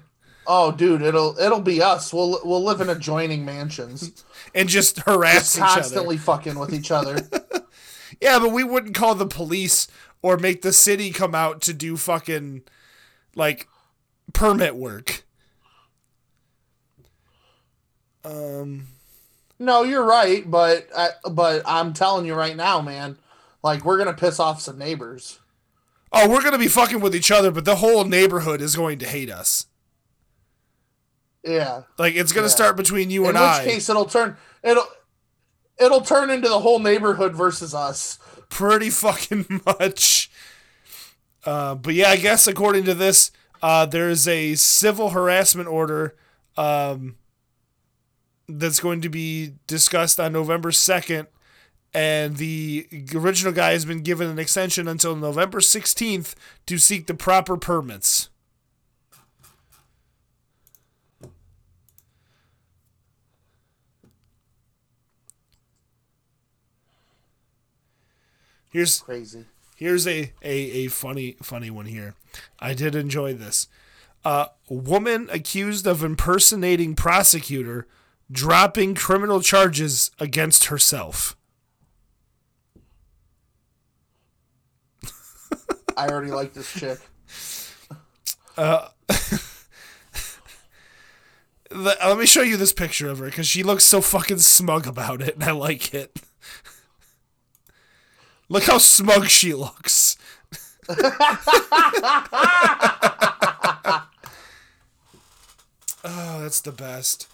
[0.46, 2.12] Oh dude, it'll it'll be us.
[2.12, 4.24] We'll we'll live in adjoining mansions.
[4.56, 5.74] And just harass each other.
[5.74, 7.28] constantly fucking with each other.
[8.20, 9.88] Yeah, but we wouldn't call the police
[10.22, 12.62] or make the city come out to do fucking
[13.34, 13.68] like
[14.32, 15.24] permit work.
[18.24, 18.88] Um
[19.58, 23.18] No, you're right, but I, but I'm telling you right now, man,
[23.62, 25.40] like we're gonna piss off some neighbors.
[26.12, 29.06] Oh, we're gonna be fucking with each other, but the whole neighborhood is going to
[29.06, 29.65] hate us.
[31.46, 31.82] Yeah.
[31.98, 32.52] Like it's gonna Yeah.
[32.52, 33.60] start between you In and I.
[33.60, 34.86] In which case, it'll turn it'll
[35.78, 38.18] it'll turn into the whole neighborhood versus us.
[38.48, 40.30] pretty fucking much.
[41.44, 43.30] Uh, but yeah, I guess according to this,
[43.62, 46.16] uh, there's a civil harassment order
[46.56, 47.16] um,
[48.48, 51.26] that's going to be discussed on November 2nd.
[51.94, 56.34] And the original guy has been given an extension until November 16th
[56.66, 58.28] to seek the proper permits.
[68.76, 69.46] Here's Crazy.
[69.74, 72.14] Here's a, a, a funny funny one here.
[72.58, 73.68] I did enjoy this.
[74.22, 77.86] Uh, woman accused of impersonating prosecutor
[78.30, 81.38] dropping criminal charges against herself.
[85.96, 86.98] I already like this chick.
[91.68, 94.86] The- let me show you this picture of her because she looks so fucking smug
[94.86, 96.16] about it, and I like it.
[98.48, 100.16] Look how smug she looks.
[100.88, 100.96] oh,
[106.04, 107.28] that's the best.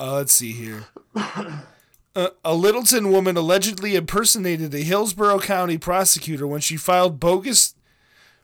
[0.00, 0.84] Uh, let's see here.
[2.16, 7.74] Uh, a Littleton woman allegedly impersonated a Hillsborough County prosecutor when she filed bogus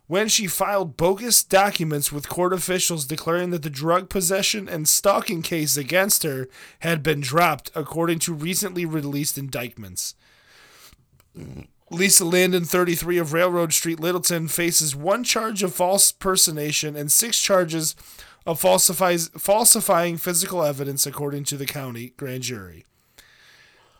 [0.08, 5.40] when she filed bogus documents with court officials declaring that the drug possession and stalking
[5.40, 6.48] case against her
[6.80, 10.16] had been dropped, according to recently released indictments.
[11.90, 17.38] Lisa Landon, 33 of Railroad Street, Littleton, faces one charge of false personation and six
[17.40, 17.96] charges
[18.46, 22.84] of falsifying physical evidence, according to the county grand jury.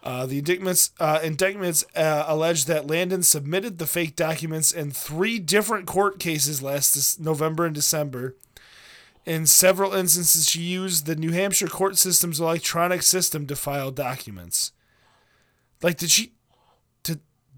[0.03, 5.39] Uh, the indictments uh, indictments uh, allege that Landon submitted the fake documents in three
[5.39, 8.35] different court cases last Dec- November and December.
[9.27, 14.73] In several instances, she used the New Hampshire court system's electronic system to file documents.
[15.83, 16.33] Like, did she?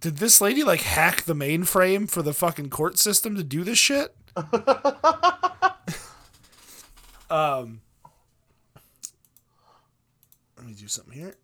[0.02, 3.78] Did this lady like hack the mainframe for the fucking court system to do this
[3.78, 4.14] shit?
[7.30, 7.80] um.
[10.56, 11.36] Let me do something here.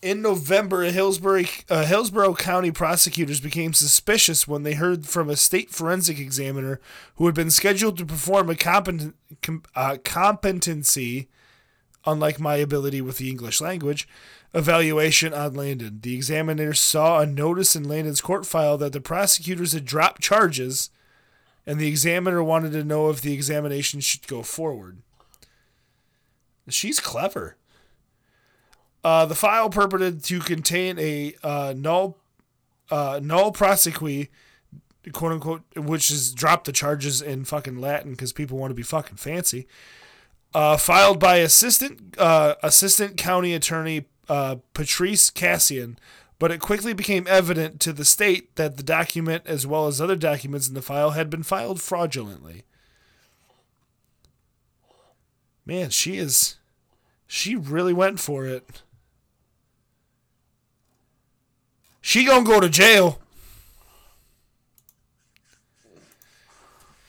[0.00, 5.70] In November, Hillsborough, uh, Hillsborough County prosecutors became suspicious when they heard from a state
[5.70, 6.80] forensic examiner
[7.16, 9.12] who had been scheduled to perform a competen-
[9.42, 11.28] com- uh, competency,
[12.06, 14.06] unlike my ability with the English language,
[14.56, 16.00] evaluation on Landon.
[16.00, 20.88] The examiner saw a notice in Landon's court file that the prosecutors had dropped charges,
[21.66, 24.98] and the examiner wanted to know if the examination should go forward.
[26.68, 27.56] She's clever.
[29.04, 32.14] Uh, the file purported to contain a uh, nolle
[32.90, 34.28] uh, nolle prosequi,
[35.12, 38.82] quote unquote, which is drop the charges in fucking Latin because people want to be
[38.82, 39.68] fucking fancy.
[40.54, 45.98] Uh, filed by assistant uh, assistant county attorney uh, Patrice Cassian,
[46.38, 50.16] but it quickly became evident to the state that the document, as well as other
[50.16, 52.64] documents in the file, had been filed fraudulently.
[55.64, 56.56] Man, she is.
[57.26, 58.82] She really went for it.
[62.00, 63.18] She gonna go to jail.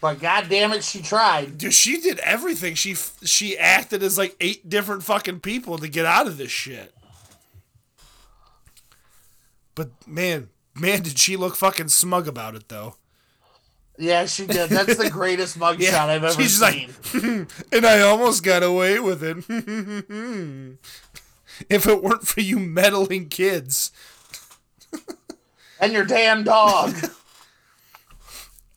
[0.01, 1.57] But god damn it, she tried.
[1.57, 2.73] Dude, she did everything.
[2.73, 6.93] She she acted as like eight different fucking people to get out of this shit.
[9.77, 12.95] But man, man, did she look fucking smug about it though.
[13.99, 14.69] Yeah, she did.
[14.71, 16.89] That's the greatest mugshot Yeah, I've ever she's seen.
[17.13, 19.37] like- And I almost got away with it.
[21.69, 23.91] if it weren't for you meddling kids.
[25.79, 26.95] and your damn dog.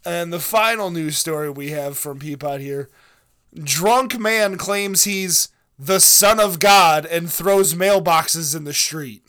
[0.04, 2.88] And the final news story we have from Peapod here
[3.54, 9.19] drunk man claims he's the son of God and throws mailboxes in the street.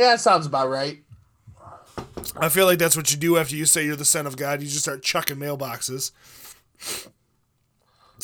[0.00, 1.02] Yeah, that sounds about right.
[2.36, 4.62] I feel like that's what you do after you say you're the son of God.
[4.62, 6.12] You just start chucking mailboxes.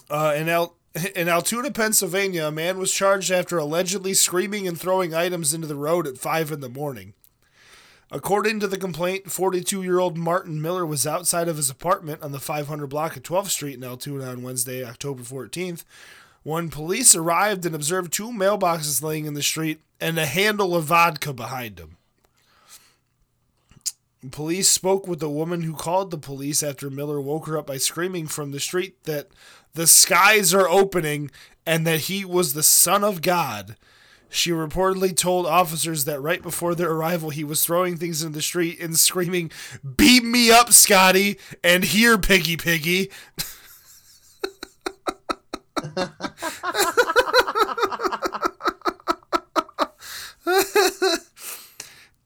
[0.09, 0.77] Uh, in, Al-
[1.15, 5.75] in Altoona, Pennsylvania, a man was charged after allegedly screaming and throwing items into the
[5.75, 7.12] road at 5 in the morning.
[8.11, 12.33] According to the complaint, 42 year old Martin Miller was outside of his apartment on
[12.33, 15.85] the 500 block of 12th Street in Altoona on Wednesday, October 14th,
[16.47, 20.85] when police arrived and observed two mailboxes laying in the street and a handle of
[20.85, 21.97] vodka behind them.
[24.31, 27.79] Police spoke with the woman who called the police after Miller woke her up by
[27.79, 29.27] screaming from the street that
[29.75, 31.33] the skies are opening
[31.67, 33.75] and that he was the son of God.
[34.31, 38.43] She reportedly told officers that right before their arrival, he was throwing things in the
[38.43, 39.51] street and screaming,
[39.97, 43.11] Beat me up, Scotty, and here, Piggy Piggy.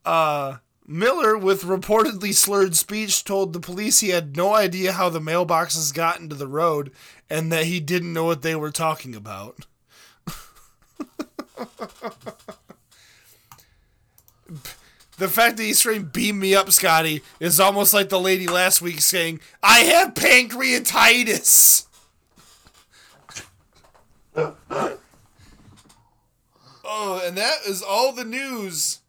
[0.05, 5.21] Uh, Miller, with reportedly slurred speech, told the police he had no idea how the
[5.21, 6.91] mailboxes got into the road
[7.29, 9.67] and that he didn't know what they were talking about.
[15.19, 18.83] the fact that he screamed, Beam me up, Scotty, is almost like the lady last
[18.83, 21.87] week saying, I have pancreatitis.
[24.37, 24.97] Oh,
[27.25, 29.01] and that is all the news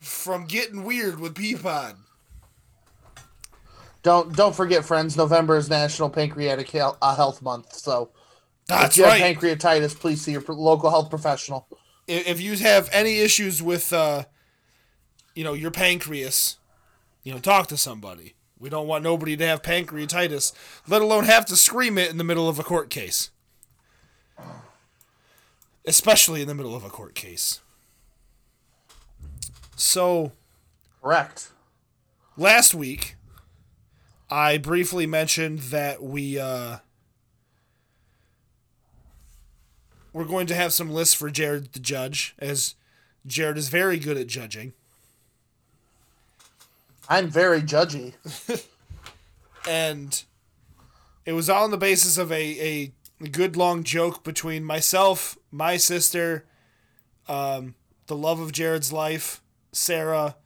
[0.00, 1.96] from getting weird with Peapod.
[4.02, 5.16] Don't don't forget, friends.
[5.16, 7.72] November is National Pancreatic uh, Health Month.
[7.74, 8.10] So
[8.68, 9.20] That's if you right.
[9.20, 11.66] have pancreatitis, please see your local health professional.
[12.06, 14.24] if if you have any issues with, uh,
[15.34, 16.58] you know, your pancreas,
[17.22, 18.34] you know, talk to somebody.
[18.58, 20.52] We don't want nobody to have pancreatitis,
[20.86, 23.30] let alone have to scream it in the middle of a court case.
[25.86, 27.60] Especially in the middle of a court case.
[29.76, 30.32] So,
[31.02, 31.50] Correct.
[32.36, 33.16] last week,
[34.30, 36.78] I briefly mentioned that we uh,
[40.12, 42.76] we're going to have some lists for Jared the judge, as
[43.26, 44.72] Jared is very good at judging.
[47.08, 48.14] I'm very judgy.
[49.68, 50.24] and
[51.26, 52.92] it was all on the basis of a, a
[53.24, 56.44] good long joke between myself, my sister,
[57.28, 57.74] um,
[58.06, 60.36] the love of Jared's life, Sarah,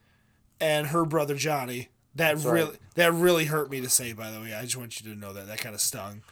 [0.60, 1.88] and her brother Johnny.
[2.14, 4.12] That really that really hurt me to say.
[4.12, 6.22] By the way, I just want you to know that that kind of stung.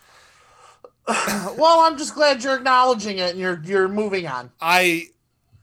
[1.57, 4.51] Well, I'm just glad you're acknowledging it and you're you're moving on.
[4.61, 5.11] I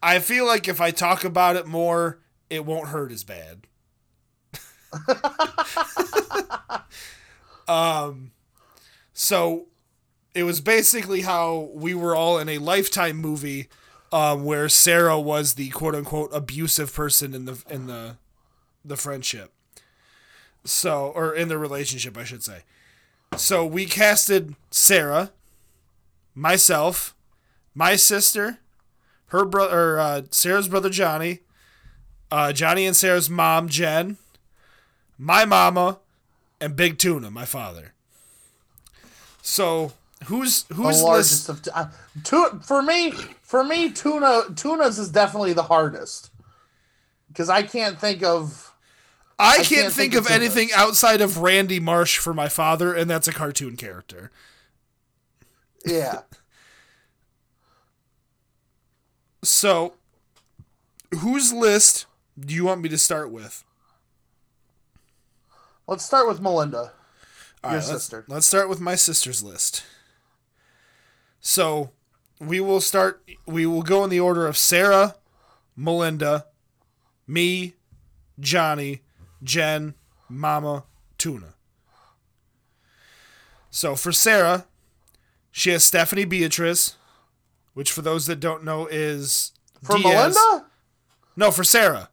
[0.01, 2.19] I feel like if I talk about it more,
[2.49, 3.67] it won't hurt as bad.
[7.67, 8.31] um
[9.13, 9.67] so
[10.34, 13.67] it was basically how we were all in a lifetime movie
[14.11, 18.17] um, where Sarah was the quote unquote abusive person in the in the
[18.84, 19.51] the friendship.
[20.63, 22.63] So or in the relationship I should say.
[23.36, 25.31] So we casted Sarah,
[26.36, 27.15] myself,
[27.73, 28.59] my sister,
[29.27, 31.39] her brother, uh, Sarah's brother Johnny,
[32.31, 34.17] uh, Johnny and Sarah's mom Jen,
[35.17, 35.99] my mama,
[36.61, 37.93] and Big Tuna, my father.
[39.41, 39.93] So
[40.26, 41.67] who's The who's largest list?
[41.67, 41.88] of uh,
[42.24, 43.11] tu- for me
[43.41, 46.30] for me tuna tunas is definitely the hardest
[47.28, 48.74] because I can't think of
[49.39, 52.93] I, can't can't, think, think of of anything outside of Randy Marsh for my father,
[52.93, 54.32] and that's a cartoon character.
[55.86, 56.21] yeah.
[59.43, 59.95] So,
[61.19, 62.05] whose list
[62.39, 63.63] do you want me to start with?
[65.88, 68.24] Let's start with Melinda, All your right, let's- sister.
[68.30, 69.84] Let's, start with my sister's list.
[71.43, 71.91] So,
[72.39, 73.21] we will start.
[73.45, 75.15] We will go in the order of Sarah,
[75.75, 76.45] Melinda,
[77.27, 77.73] me,
[78.39, 79.01] Johnny,
[79.43, 79.93] Jen,
[80.29, 80.85] Mama,
[81.17, 81.53] Tuna.
[83.69, 84.65] So for Sarah,
[85.51, 86.95] she has Stephanie Beatriz,
[87.73, 90.35] which for those that don't know is For Diaz.
[90.35, 90.65] Melinda,
[91.35, 92.09] No, for Sarah.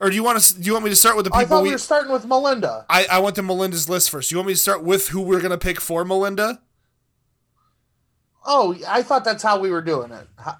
[0.00, 0.54] Or do you want to?
[0.54, 1.40] Do you want me to start with the people?
[1.40, 1.68] I thought we?
[1.70, 2.84] we were starting with Melinda.
[2.88, 4.30] I, I went to Melinda's list first.
[4.30, 6.60] You want me to start with who we're gonna pick for Melinda?
[8.46, 10.26] Oh, I thought that's how we were doing it.
[10.38, 10.58] How-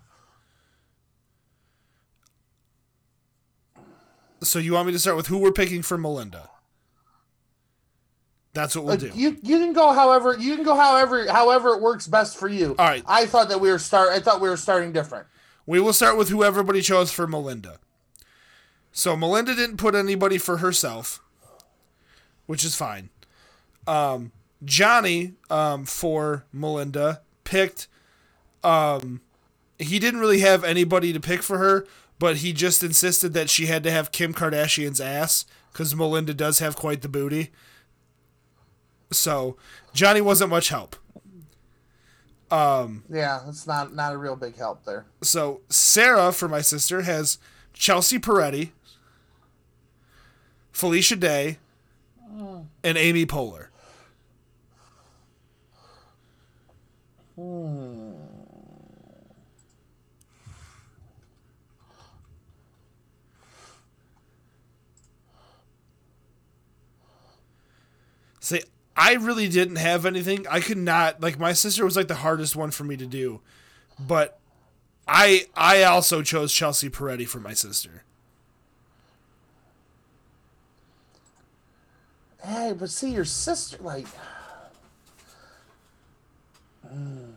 [4.42, 6.50] So you want me to start with who we're picking for Melinda?
[8.52, 9.10] That's what we'll uh, do.
[9.14, 12.74] You you can go however you can go however however it works best for you.
[12.78, 13.02] All right.
[13.06, 14.10] I thought that we were start.
[14.10, 15.26] I thought we were starting different.
[15.66, 17.78] We will start with who everybody chose for Melinda.
[18.92, 21.20] So Melinda didn't put anybody for herself,
[22.46, 23.10] which is fine.
[23.86, 24.32] Um,
[24.64, 27.88] Johnny um, for Melinda picked.
[28.62, 29.22] Um,
[29.78, 31.86] he didn't really have anybody to pick for her,
[32.18, 36.58] but he just insisted that she had to have Kim Kardashian's ass because Melinda does
[36.58, 37.50] have quite the booty.
[39.12, 39.56] So
[39.94, 40.96] Johnny wasn't much help.
[42.50, 45.06] Um Yeah, it's not not a real big help there.
[45.22, 47.38] So Sarah for my sister has
[47.72, 48.70] Chelsea Peretti,
[50.72, 51.58] Felicia Day,
[52.84, 53.65] and Amy Poehler.
[57.36, 58.12] Hmm.
[68.40, 68.62] See,
[68.96, 70.46] I really didn't have anything.
[70.48, 73.40] I could not like my sister was like the hardest one for me to do,
[73.98, 74.38] but
[75.08, 78.04] I I also chose Chelsea Peretti for my sister.
[82.42, 84.06] Hey, but see your sister like.
[86.86, 87.32] Mm.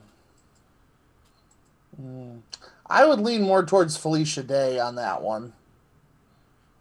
[2.00, 2.42] Mm.
[2.90, 5.54] I would lean more towards Felicia Day on that one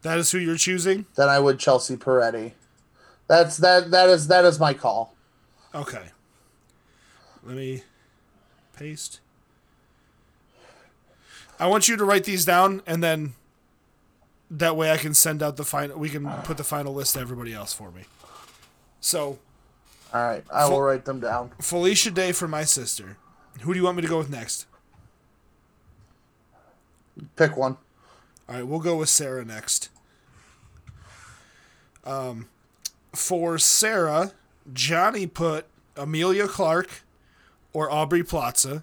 [0.03, 1.07] That is who you're choosing.
[1.17, 2.53] than I would Chelsea Peretti.
[3.27, 5.15] That's that that is that is my call.
[5.75, 6.05] Okay.
[7.45, 7.83] Let me
[8.77, 9.21] paste.
[11.61, 13.35] I want you to write these down and then
[14.51, 17.21] that way I can send out the final we can put the final list to
[17.21, 18.03] everybody else for me.
[19.01, 19.39] So,
[20.15, 21.51] All right, I will write them down.
[21.61, 23.17] Felicia Day for my sister.
[23.61, 24.67] Who do you want me to go with next?
[27.37, 27.77] Pick one.
[28.49, 29.91] All right, we'll go with Sarah next.
[32.05, 32.49] Um,
[33.15, 34.33] for Sarah,
[34.73, 35.67] Johnny put
[35.97, 37.03] Emilia Clarke
[37.73, 38.83] or Aubrey Plaza.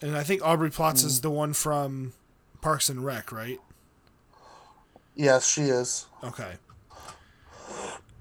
[0.00, 2.12] And I think Aubrey Plaza is the one from
[2.60, 3.58] Parks and Rec, right?
[5.16, 6.06] Yes, she is.
[6.22, 6.52] Okay.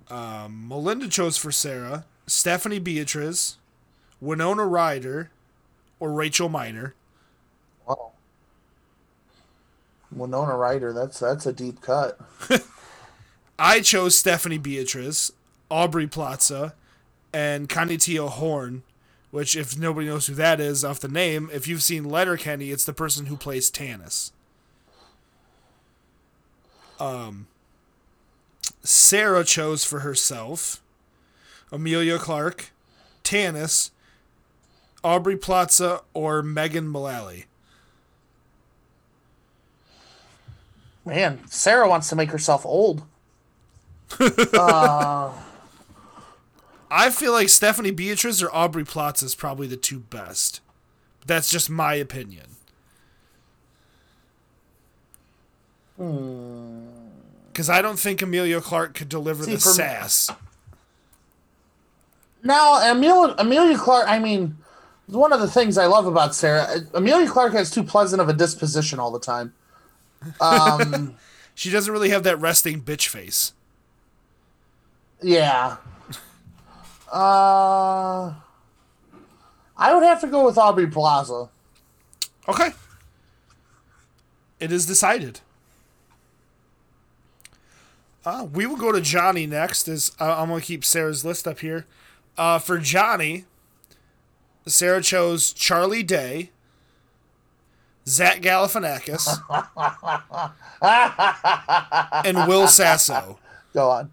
[0.09, 3.57] Um, Melinda chose for Sarah Stephanie Beatriz,
[4.21, 5.29] Winona Ryder,
[6.03, 6.93] or Rachel Miner.
[7.87, 8.11] Wow.
[10.11, 10.91] Winona Ryder.
[10.91, 12.19] That's that's a deep cut.
[13.57, 15.31] I chose Stephanie Beatriz,
[15.71, 16.75] Aubrey Plaza,
[17.33, 18.83] and Kaniehtiio Horn,
[19.31, 22.83] which if nobody knows who that is off the name, if you've seen Letterkenny, it's
[22.83, 24.31] the person who plays Tanis.
[26.99, 27.47] Um,
[28.83, 30.81] Sarah chose for herself
[31.71, 32.71] Emilia Clarke,
[33.23, 33.91] Tanis,
[35.03, 37.45] Aubrey Plaza, or Megan Mullally.
[41.05, 43.03] Man, Sarah wants to make herself old.
[44.19, 45.31] uh,
[46.89, 50.61] I feel like Stephanie Beatriz or Aubrey Plaza is probably the two best.
[51.25, 52.45] That's just my opinion.
[55.97, 60.29] Because I don't think Emilia Clarke could deliver See, the me- sass.
[62.43, 64.57] now, Emilia, Emilia Clarke, I mean,
[65.07, 68.33] one of the things I love about Sarah, Emilia Clarke has too pleasant of a
[68.33, 69.53] disposition all the time.
[70.39, 71.15] Um,
[71.55, 73.53] She doesn't really have that resting bitch face.
[75.21, 75.77] yeah.
[77.11, 78.33] Uh,
[79.77, 81.47] I would have to go with Aubrey Plaza.
[82.47, 82.71] Okay.
[84.59, 85.41] It is decided.
[88.25, 89.87] Uh, we will go to Johnny next.
[89.87, 91.85] As I'm going to keep Sarah's list up here.
[92.35, 93.45] Uh, for Johnny,
[94.65, 96.51] Sarah chose Charlie Day,
[98.07, 99.27] Zach Galifianakis,
[102.25, 103.39] and Will Sasso.
[103.73, 104.11] Go on.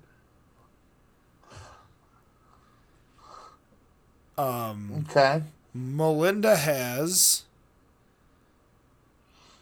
[4.39, 5.43] Um, Okay.
[5.75, 7.45] Melinda has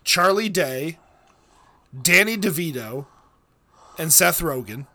[0.04, 0.98] Charlie Day,
[2.00, 3.06] Danny DeVito,
[3.98, 4.86] and Seth Rogen.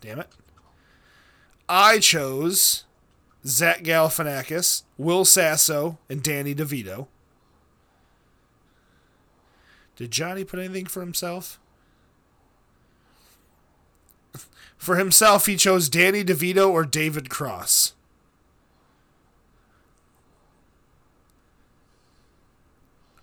[0.00, 0.28] Damn it.
[1.72, 2.82] I chose
[3.46, 7.06] Zach Galifianakis, Will Sasso, and Danny DeVito.
[9.94, 11.60] Did Johnny put anything for himself?
[14.76, 17.92] For himself, he chose Danny DeVito or David Cross.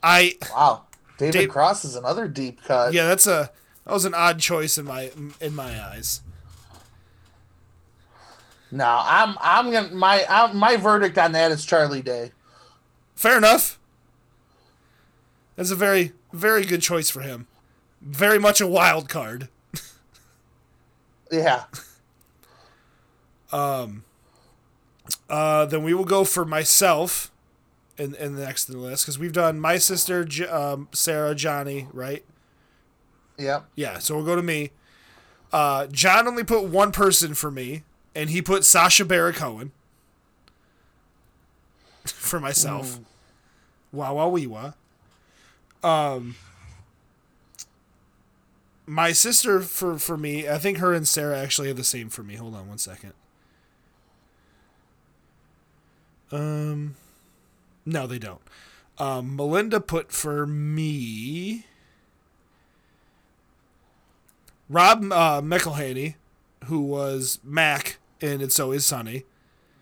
[0.04, 0.84] I Wow.
[1.18, 2.94] David Dave- Cross is another deep cut.
[2.94, 3.52] yeah, that's a
[3.86, 6.22] that was an odd choice in my in my eyes.
[8.72, 12.32] No, I'm I'm gonna my i my verdict on that is Charlie Day.
[13.16, 13.80] Fair enough.
[15.56, 17.48] That's a very very good choice for him.
[18.02, 19.50] Very much a wild card.
[21.32, 21.64] Yeah.
[23.52, 24.04] Um.
[25.30, 27.32] Uh, then we will go for myself
[27.98, 31.36] in, in the next in the list because we've done my sister, J- um, Sarah,
[31.36, 32.24] Johnny, right?
[33.38, 33.66] Yep.
[33.76, 34.72] Yeah, so we'll go to me.
[35.52, 37.84] Uh, John only put one person for me,
[38.18, 39.72] and he put Sacha Baron Cohen
[42.04, 43.00] for myself.
[43.92, 44.74] Wow, wow, wee, wah.
[45.84, 46.36] Um,
[48.88, 52.24] my sister for for me, I think her and Sarah actually have the same for
[52.24, 52.36] me.
[52.36, 53.14] Hold on one second.
[56.32, 56.96] Um,
[57.86, 58.42] no, they don't.
[58.98, 61.68] Um, Melinda put for me.
[64.68, 66.16] Rob uh, McElhenney,
[66.66, 69.24] who was Mac in It's Always Sunny,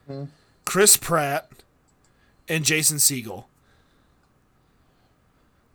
[0.09, 0.25] mm-hmm.
[0.65, 1.49] Chris Pratt,
[2.47, 3.45] and Jason Segel.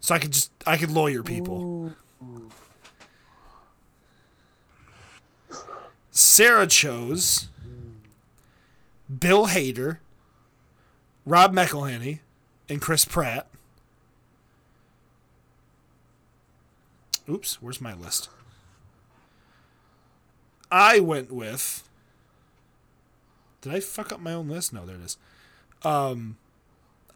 [0.00, 1.92] So I could just I could lawyer people.
[6.10, 7.48] Sarah chose
[9.18, 9.98] Bill Hader,
[11.24, 12.20] Rob McElhenney,
[12.68, 13.46] and Chris Pratt.
[17.28, 18.28] Oops, where's my list?
[20.70, 21.88] I went with.
[23.60, 24.72] Did I fuck up my own list?
[24.72, 25.16] No, there it is.
[25.82, 26.36] Um,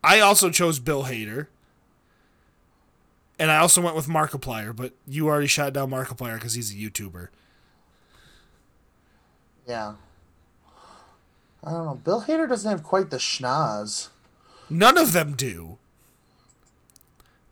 [0.03, 1.47] I also chose Bill Hader.
[3.39, 6.75] And I also went with Markiplier, but you already shot down Markiplier because he's a
[6.77, 7.29] YouTuber.
[9.67, 9.95] Yeah.
[11.65, 11.95] I don't know.
[11.95, 14.09] Bill Hader doesn't have quite the schnoz.
[14.71, 15.79] None of them do.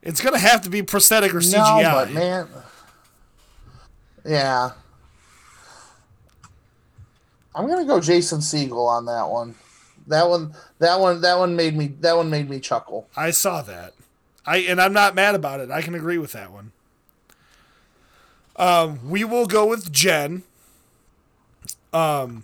[0.01, 1.83] It's gonna have to be prosthetic or CGI.
[1.83, 2.47] No, but man.
[4.25, 4.71] Yeah.
[7.55, 9.55] I'm gonna go Jason Segel on that one.
[10.07, 11.87] That one, that one, that one made me.
[12.01, 13.07] That one made me chuckle.
[13.15, 13.93] I saw that.
[14.45, 15.71] I and I'm not mad about it.
[15.71, 16.71] I can agree with that one.
[18.55, 20.43] Um, we will go with Jen.
[21.91, 22.43] Um,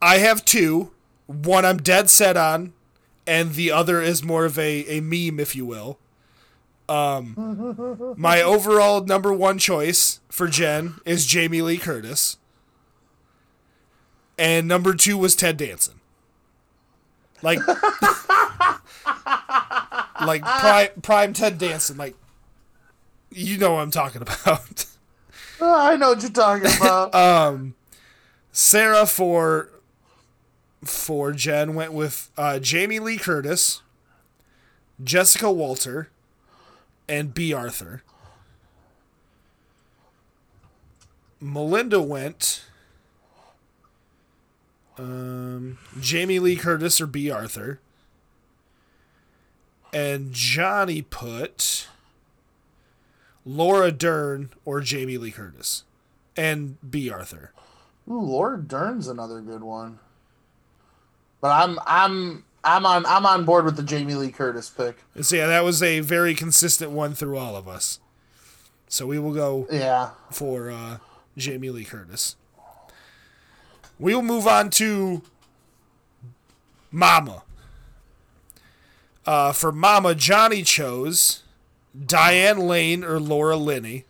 [0.00, 0.90] I have two.
[1.26, 2.72] One I'm dead set on,
[3.26, 5.98] and the other is more of a, a meme, if you will.
[6.88, 12.36] Um, my overall number one choice for Jen is Jamie Lee Curtis.
[14.38, 16.00] And number two was Ted Danson.
[17.42, 17.58] Like
[20.20, 22.14] like prime prime Ted Danson, like
[23.30, 24.86] you know what I'm talking about.
[25.64, 27.14] Oh, I know what you're talking about.
[27.54, 27.76] um,
[28.50, 29.70] Sarah for
[30.84, 33.80] for Jen went with uh, Jamie Lee Curtis,
[35.04, 36.08] Jessica Walter,
[37.08, 38.02] and Bea Arthur.
[41.40, 42.64] Melinda went
[45.02, 47.80] um, Jamie Lee Curtis or Bea Arthur.
[49.92, 51.86] And Johnny put
[53.44, 55.84] Laura Dern or Jamie Lee Curtis.
[56.36, 57.52] And Bea Arthur.
[58.08, 59.98] Ooh, Laura Dern's another good one.
[61.40, 64.96] But I'm I'm I'm on I'm on board with the Jamie Lee Curtis pick.
[65.20, 68.00] So yeah, that was a very consistent one through all of us.
[68.88, 70.10] So we will go Yeah.
[70.30, 70.98] for uh,
[71.36, 72.36] Jamie Lee Curtis.
[74.02, 75.22] We will move on to
[76.90, 77.44] Mama.
[79.24, 81.44] Uh, for Mama, Johnny chose
[81.96, 84.04] Diane Lane or Laura Linney.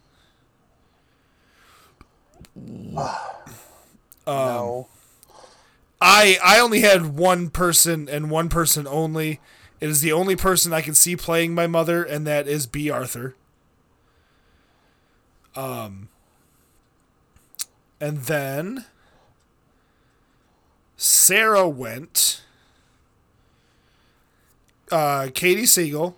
[4.27, 4.89] no.
[6.01, 9.41] I I only had one person and one person only.
[9.79, 12.89] It is the only person I can see playing my mother, and that is Bea
[12.89, 13.35] Arthur.
[15.55, 16.09] Um,
[18.01, 18.87] and then
[21.03, 22.43] Sarah went.
[24.89, 26.15] Uh, Katey Sagal,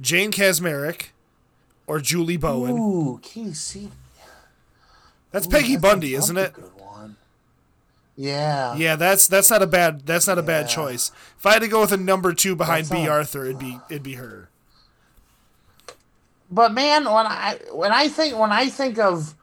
[0.00, 1.06] Jane Kaczmarek,
[1.88, 2.78] or Julie Bowen.
[2.78, 3.90] Ooh, Casey.
[5.32, 6.52] That's Peggy Bundy, isn't it?
[6.52, 7.16] Good one.
[8.16, 8.76] Yeah.
[8.76, 11.10] Yeah, that's that's not a bad that's not a bad choice.
[11.38, 13.06] If I had to go with a number two behind That's B.
[13.06, 14.50] not- Arthur, it'd be it'd be her.
[16.48, 19.34] But man, when I when I think when I think of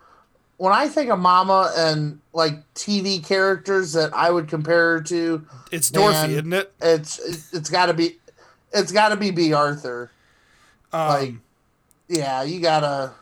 [0.61, 5.43] when I think of Mama and like TV characters that I would compare her to,
[5.71, 6.71] It's Dorothy, isn't it?
[6.79, 8.17] it's it's got to be
[8.71, 10.11] it's got to be Bea Arthur.
[10.93, 11.33] Um, Like,
[12.07, 13.13] yeah, you gotta.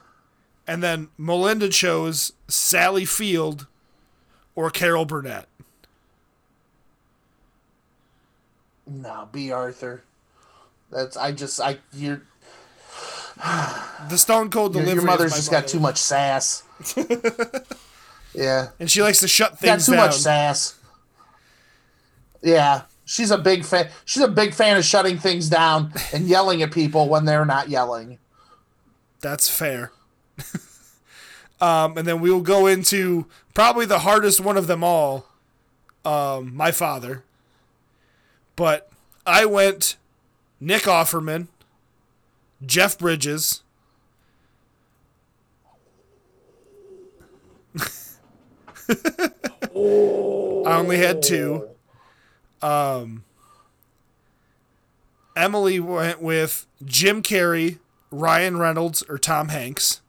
[0.67, 3.67] and then Melinda chose Sally Field
[4.53, 5.47] or Carol Burnett.
[8.85, 10.03] No, Bea Arthur.
[10.91, 12.21] That's I just I you're
[14.09, 14.95] The Stone Cold Delivery.
[14.95, 15.61] your mother's just mother.
[15.61, 16.63] got too much sass.
[18.33, 20.07] yeah, and she likes to shut things got too down.
[20.07, 20.75] much sass.
[22.41, 23.89] Yeah, she's a big fan.
[24.05, 27.69] She's a big fan of shutting things down and yelling at people when they're not
[27.69, 28.19] yelling.
[29.21, 29.91] That's fair.
[31.61, 35.25] um, and then we will go into probably the hardest one of them all,
[36.05, 37.23] um, my father.
[38.55, 38.89] But
[39.25, 39.97] I went
[40.59, 41.47] Nick Offerman,
[42.65, 43.63] Jeff Bridges.
[48.89, 51.69] I only had two.
[52.61, 53.23] Um,
[55.35, 57.79] Emily went with Jim Carrey,
[58.11, 60.01] Ryan Reynolds, or Tom Hanks.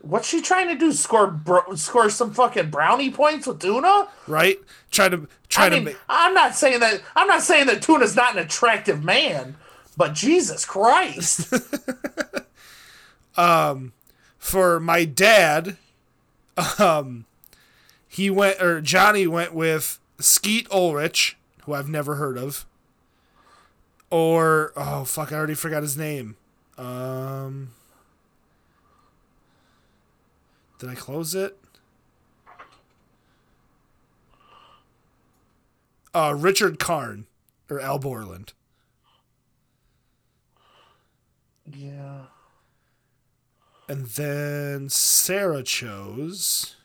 [0.00, 0.92] What's she trying to do?
[0.92, 4.06] Score bro- score some fucking brownie points with tuna?
[4.28, 4.58] Right?
[4.92, 7.02] Try to try I to mean, make I'm not saying that.
[7.16, 9.56] I'm not saying that Tuna's not an attractive man,
[9.96, 11.52] but Jesus Christ,
[13.36, 13.92] um,
[14.38, 15.76] for my dad.
[16.78, 17.26] Um,
[18.08, 22.64] he went or Johnny went with Skeet Ulrich, who I've never heard of,
[24.10, 26.36] or oh fuck, I already forgot his name.
[26.78, 27.72] Um,
[30.78, 31.58] did I close it?
[36.14, 37.26] Uh, Richard Karn
[37.68, 38.54] or Al Borland.
[41.74, 42.26] yeah.
[43.88, 46.76] And then Sarah chose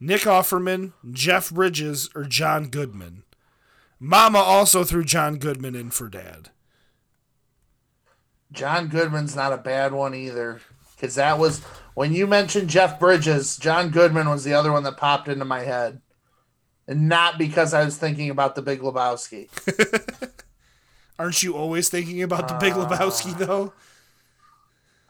[0.00, 3.22] Nick Offerman, Jeff Bridges, or John Goodman.
[4.00, 6.50] Mama also threw John Goodman in for dad.
[8.50, 10.60] John Goodman's not a bad one either,
[10.96, 11.60] because that was
[11.94, 13.56] when you mentioned Jeff Bridges.
[13.56, 16.00] John Goodman was the other one that popped into my head,
[16.88, 19.48] and not because I was thinking about the Big Lebowski.
[21.22, 23.72] Aren't you always thinking about the Big Lebowski uh, though?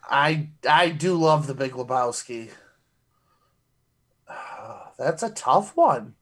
[0.05, 2.51] I I do love the Big Lebowski.
[4.99, 6.15] That's a tough one.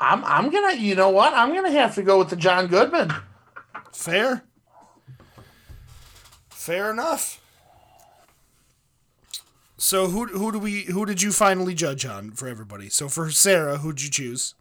[0.00, 3.14] I'm I'm gonna you know what I'm gonna have to go with the John Goodman.
[3.92, 4.42] Fair.
[6.50, 7.40] Fair enough.
[9.76, 12.88] So who who do we who did you finally judge on for everybody?
[12.88, 14.56] So for Sarah, who'd you choose?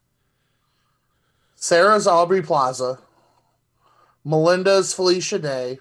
[1.61, 2.97] Sarah's Aubrey Plaza.
[4.25, 5.77] Melinda's Felicia Day.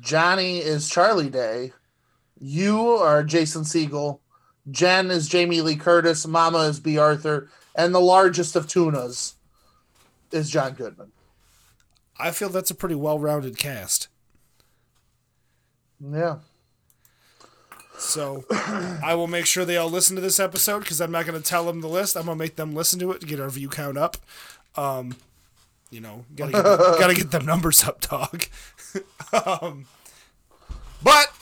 [0.00, 1.72] Johnny is Charlie Day.
[2.38, 4.20] You are Jason Segel.
[4.70, 6.26] Jen is Jamie Lee Curtis.
[6.26, 7.48] Mama is Bea Arthur.
[7.74, 9.36] And the largest of tunas
[10.30, 11.12] is John Goodman.
[12.18, 14.08] I feel that's a pretty well-rounded cast.
[15.98, 16.40] Yeah.
[18.04, 18.44] So
[19.02, 21.46] I will make sure they all listen to this episode because I'm not going to
[21.46, 22.16] tell them the list.
[22.16, 24.18] I'm going to make them listen to it to get our view count up.
[24.76, 25.16] Um,
[25.90, 26.62] you know, gotta get,
[26.98, 28.46] gotta get them numbers up, dog.
[29.62, 29.86] um,
[31.02, 31.32] but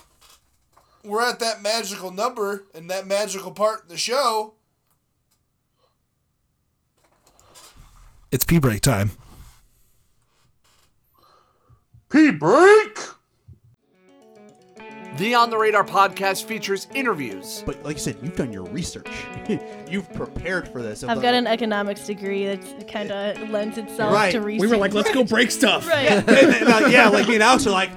[1.03, 4.55] we're at that magical number and that magical part of the show.
[8.31, 9.13] It's pee break time.
[12.11, 12.99] P break.
[15.19, 19.09] The On the Radar podcast features interviews, But like you said, you've done your research.
[19.91, 21.05] you've prepared for this.
[21.05, 24.33] I've got an economics degree that kind of lends itself Right.
[24.33, 24.61] to We research.
[24.63, 25.87] We were like, let's go break stuff.
[25.91, 26.11] right.
[26.13, 27.91] And- and, uh, yeah, like me and Alex are like,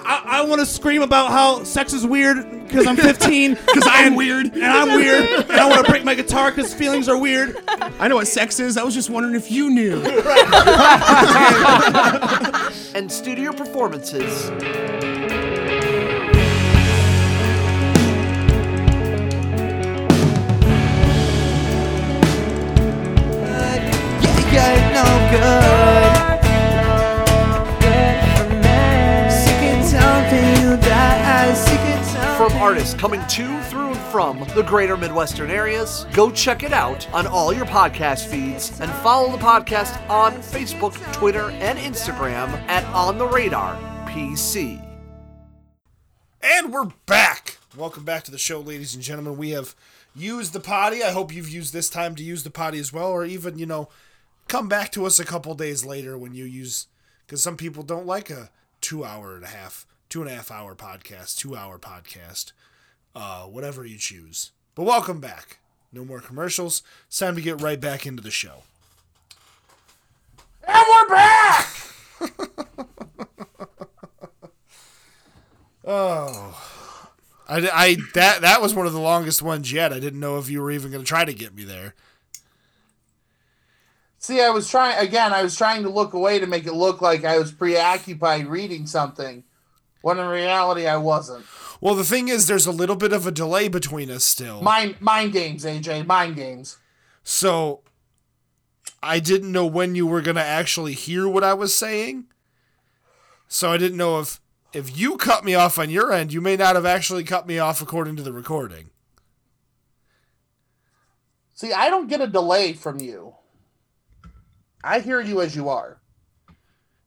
[0.00, 3.54] I, I want to scream about how sex is weird because I'm 15.
[3.54, 4.46] Because I'm weird.
[4.54, 5.28] And I'm weird.
[5.28, 7.56] And I want to break my guitar because feelings are weird.
[7.68, 8.76] I know what sex is.
[8.76, 10.00] I was just wondering if you knew.
[12.94, 14.50] and studio performances.
[32.38, 37.12] From artists coming to, through, and from the greater Midwestern areas, go check it out
[37.12, 42.84] on all your podcast feeds and follow the podcast on Facebook, Twitter, and Instagram at
[42.94, 43.76] On the Radar
[44.06, 44.82] PC.
[46.40, 47.58] And we're back.
[47.76, 49.36] Welcome back to the show, ladies and gentlemen.
[49.36, 49.74] We have
[50.14, 51.02] used the potty.
[51.02, 53.66] I hope you've used this time to use the potty as well, or even, you
[53.66, 53.88] know,
[54.48, 56.86] come back to us a couple days later when you use,
[57.26, 60.50] because some people don't like a two hour and a half, two and a half
[60.50, 62.52] hour podcast, two hour podcast,
[63.14, 64.52] uh, whatever you choose.
[64.74, 65.58] But welcome back.
[65.92, 66.82] No more commercials.
[67.06, 68.62] It's time to get right back into the show.
[70.66, 71.74] And we're back.
[75.90, 76.54] Oh
[77.48, 79.90] I, I that that was one of the longest ones yet.
[79.90, 81.94] I didn't know if you were even going to try to get me there.
[84.28, 85.32] See, I was trying again.
[85.32, 88.86] I was trying to look away to make it look like I was preoccupied reading
[88.86, 89.42] something,
[90.02, 91.46] when in reality I wasn't.
[91.80, 94.60] Well, the thing is, there's a little bit of a delay between us still.
[94.60, 96.04] Mind mind games, AJ.
[96.04, 96.76] Mind games.
[97.22, 97.80] So
[99.02, 102.26] I didn't know when you were going to actually hear what I was saying.
[103.48, 104.42] So I didn't know if
[104.74, 107.58] if you cut me off on your end, you may not have actually cut me
[107.58, 108.90] off according to the recording.
[111.54, 113.37] See, I don't get a delay from you.
[114.88, 116.00] I hear you as you are.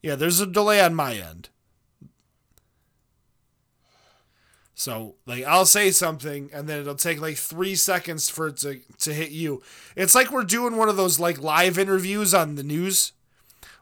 [0.04, 1.50] Yeah, there's a delay on my end.
[4.74, 8.80] So, like, I'll say something, and then it'll take like three seconds for it to,
[9.00, 9.62] to hit you.
[9.96, 13.14] It's like we're doing one of those like live interviews on the news,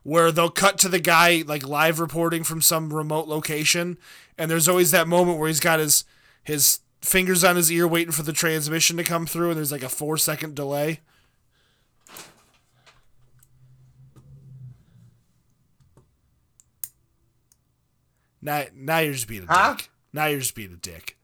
[0.03, 3.97] where they'll cut to the guy like live reporting from some remote location,
[4.37, 6.03] and there's always that moment where he's got his
[6.43, 9.83] his fingers on his ear waiting for the transmission to come through, and there's like
[9.83, 10.99] a four second delay.
[18.41, 19.73] Now, now you're just being a Huh?
[19.75, 19.89] dick.
[20.13, 21.17] Now you're just being a dick.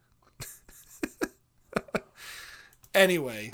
[2.95, 3.51] anyway,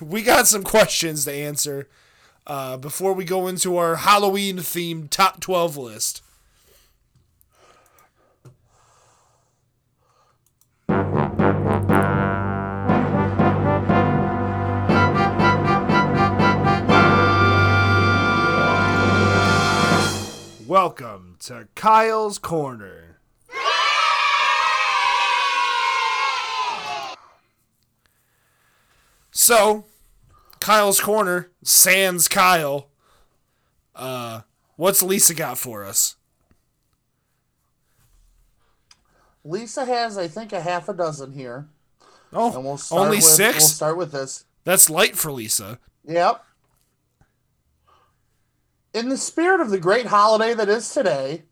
[0.00, 1.88] we got some questions to answer
[2.46, 6.22] uh, before we go into our Halloween themed top 12 list.
[20.66, 23.18] Welcome to Kyle's Corner.
[29.30, 29.84] So,
[30.60, 32.88] Kyle's Corner, Sans Kyle.
[33.94, 34.42] Uh,
[34.76, 36.16] what's Lisa got for us?
[39.44, 41.68] Lisa has, I think, a half a dozen here.
[42.32, 43.54] Oh, we'll only with, six?
[43.54, 44.44] We'll start with this.
[44.64, 45.78] That's light for Lisa.
[46.06, 46.44] Yep.
[48.98, 51.44] In the spirit of the great holiday that is today,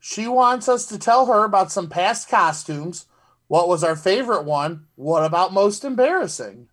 [0.00, 3.04] she wants us to tell her about some past costumes.
[3.46, 4.86] What was our favorite one?
[4.94, 6.68] What about most embarrassing?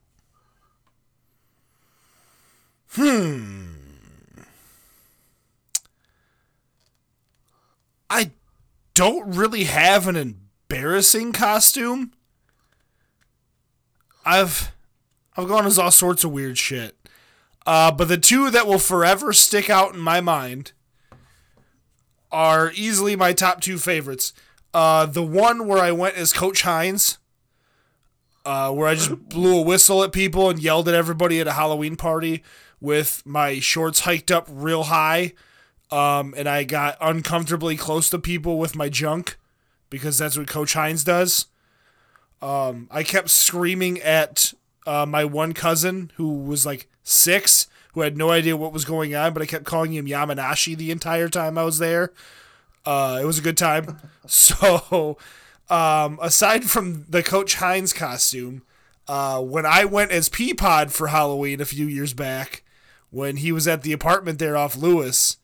[2.91, 3.73] Hmm.
[8.09, 8.31] I
[8.93, 12.13] don't really have an embarrassing costume.
[14.25, 14.71] I've
[15.35, 16.95] I've gone as all sorts of weird shit.
[17.65, 20.71] Uh, but the two that will forever stick out in my mind
[22.31, 24.33] are easily my top two favorites.
[24.73, 27.17] Uh, the one where I went as Coach Hines,
[28.45, 31.53] uh, where I just blew a whistle at people and yelled at everybody at a
[31.53, 32.43] Halloween party
[32.81, 35.33] with my shorts hiked up real high,
[35.91, 39.37] Um, and I got uncomfortably close to people with my junk
[39.89, 41.47] because that's what Coach Hines does.
[42.41, 44.53] Um, I kept screaming at
[44.85, 49.15] uh, my one cousin who was like six, who had no idea what was going
[49.15, 52.11] on, but I kept calling him Yamanashi the entire time I was there.
[52.85, 53.97] Uh, it was a good time.
[54.27, 55.17] so,
[55.69, 58.63] um, aside from the Coach Hines costume,
[59.07, 62.63] uh, when I went as Peapod for Halloween a few years back,
[63.11, 65.37] when he was at the apartment there off Lewis,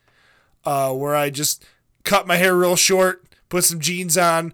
[0.65, 1.63] uh, where I just
[2.03, 4.53] cut my hair real short, put some jeans on,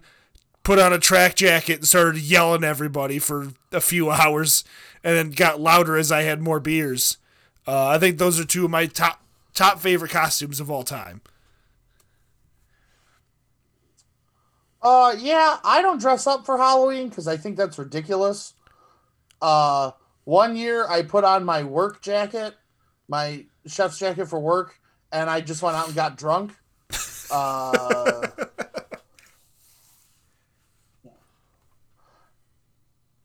[0.62, 4.62] put on a track jacket, and started yelling everybody for a few hours,
[5.02, 7.18] and then got louder as I had more beers.
[7.66, 9.22] Uh, I think those are two of my top
[9.54, 11.20] top favorite costumes of all time.
[14.80, 18.54] Uh, yeah, I don't dress up for Halloween because I think that's ridiculous.
[19.42, 19.90] Uh,
[20.24, 22.54] one year I put on my work jacket,
[23.08, 24.78] my chef's jacket for work,
[25.10, 26.52] and I just went out and got drunk.
[27.30, 28.26] Uh,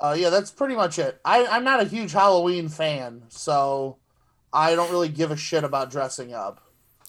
[0.04, 1.22] uh, yeah, that's pretty much it.
[1.24, 3.98] I, I'm not a huge Halloween fan, so
[4.52, 6.62] I don't really give a shit about dressing up.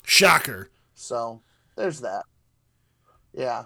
[0.05, 0.71] Shocker.
[0.95, 1.41] So
[1.75, 2.23] there's that.
[3.33, 3.65] Yeah.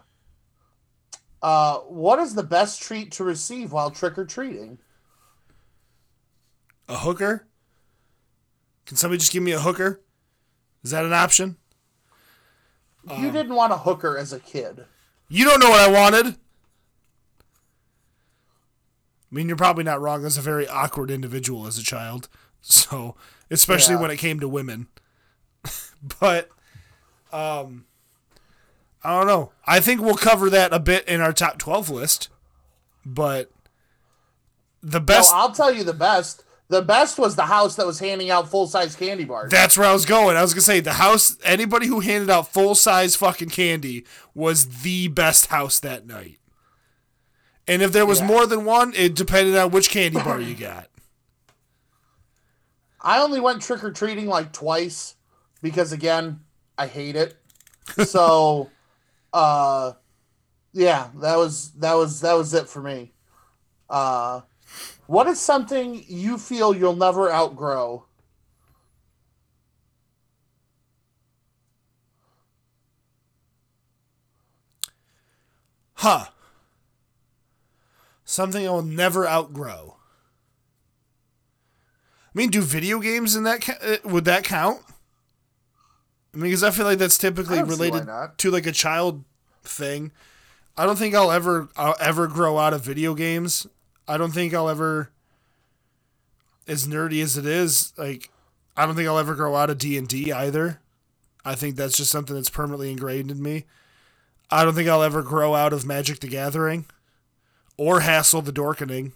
[1.42, 4.78] Uh, what is the best treat to receive while trick or treating?
[6.88, 7.46] A hooker?
[8.86, 10.00] Can somebody just give me a hooker?
[10.82, 11.58] Is that an option?
[13.18, 14.84] you didn't want a hooker as a kid.
[15.28, 16.36] You don't know what I wanted.
[19.30, 20.22] I mean, you're probably not wrong.
[20.22, 22.28] I was a very awkward individual as a child.
[22.60, 23.14] So,
[23.50, 24.00] especially Yeah.
[24.00, 24.88] when it came to women.
[26.20, 26.50] but,
[27.32, 27.84] um,
[29.04, 29.52] I don't know.
[29.64, 32.28] I think we'll cover that a bit in our top 12 list.
[33.06, 33.50] But
[34.82, 35.32] the best.
[35.32, 36.42] Well, I'll tell you the best.
[36.68, 39.50] The best was the house that was handing out full size candy bars.
[39.50, 40.36] That's where I was going.
[40.36, 41.38] I was gonna say the house.
[41.42, 44.04] Anybody who handed out full size fucking candy
[44.34, 46.38] was the best house that night.
[47.68, 48.26] And if there was Yeah.
[48.26, 50.88] more than one, it depended on which candy bar you got.
[53.00, 55.14] I only went trick or treating like twice
[55.62, 56.40] because again,
[56.76, 57.36] I hate it.
[58.04, 58.70] So,
[59.32, 59.92] uh,
[60.72, 63.12] yeah, that was that was that was it for me.
[63.88, 64.40] Uh,
[65.06, 68.04] what is something you feel you'll never outgrow?
[75.94, 76.26] Huh.
[78.30, 79.96] Something I will never outgrow.
[82.26, 84.82] I mean, do video games in that ca- uh, would that count?
[86.34, 88.06] I mean, because I feel like that's typically I don't see why related
[88.36, 89.24] to like a child
[89.64, 90.12] thing.
[90.76, 93.66] I don't think I'll ever I'll ever grow out of video games.
[94.06, 95.10] I don't think I'll ever,
[96.66, 98.30] as nerdy as it is, like
[98.76, 100.80] I don't think I'll ever grow out of D and D either.
[101.46, 103.64] I think that's just something that's permanently ingrained in me.
[104.50, 106.84] I don't think I'll ever grow out of Magic the Gathering
[107.78, 109.12] or Hassle the Dorkening.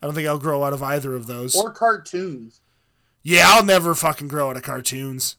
[0.00, 1.56] I don't think I'll grow out of either of those.
[1.56, 2.60] Or cartoons?
[3.24, 5.36] yeah, I'll never fucking grow out of cartoons.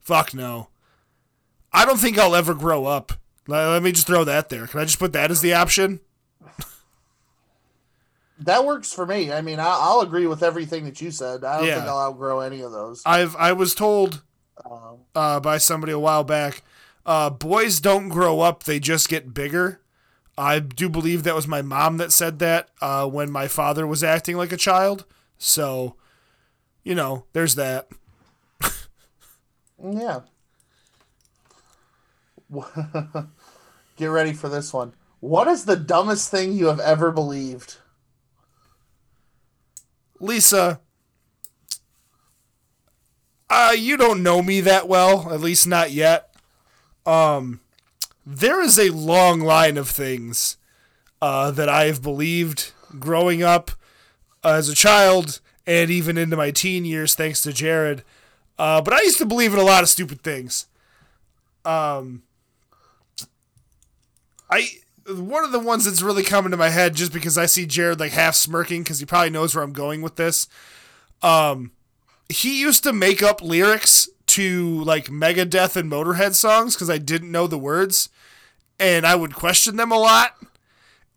[0.00, 0.68] Fuck no.
[1.72, 3.12] I don't think I'll ever grow up.
[3.46, 4.66] Let, me just throw that there.
[4.66, 6.00] Can I just put that as the option?
[8.42, 9.30] That works for me.
[9.30, 11.44] I mean, I, I'll agree with everything that you said.
[11.44, 11.74] I don't Yeah.
[11.76, 13.02] think I'll outgrow any of those.
[13.04, 14.22] I've I was told
[14.64, 16.62] Um, uh, by somebody a while back,
[17.04, 19.80] uh, boys don't grow up; they just get bigger.
[20.40, 24.02] I do believe that was my mom that said that uh, when my father was
[24.02, 25.04] acting like a child.
[25.36, 25.96] So,
[26.82, 27.88] you know, there's that.
[29.82, 30.20] Yeah.
[33.96, 34.92] Get ready for this one.
[35.20, 37.78] What is the dumbest thing you have ever believed?
[40.18, 40.80] Lisa,
[43.48, 46.34] uh, you don't know me that well, at least not yet.
[47.06, 47.60] Um,
[48.32, 50.56] there is a long line of things
[51.20, 53.72] uh, that I have believed growing up
[54.44, 58.04] as a child and even into my teen years, thanks to Jared.
[58.56, 60.66] Uh, but I used to believe in a lot of stupid things.
[61.64, 62.22] Um,
[64.48, 64.68] I
[65.08, 67.98] one of the ones that's really coming to my head just because I see Jared
[67.98, 70.46] like half smirking because he probably knows where I'm going with this.
[71.20, 71.72] Um,
[72.28, 77.32] he used to make up lyrics to like Megadeth and Motorhead songs because I didn't
[77.32, 78.08] know the words,
[78.80, 80.34] and I would question them a lot.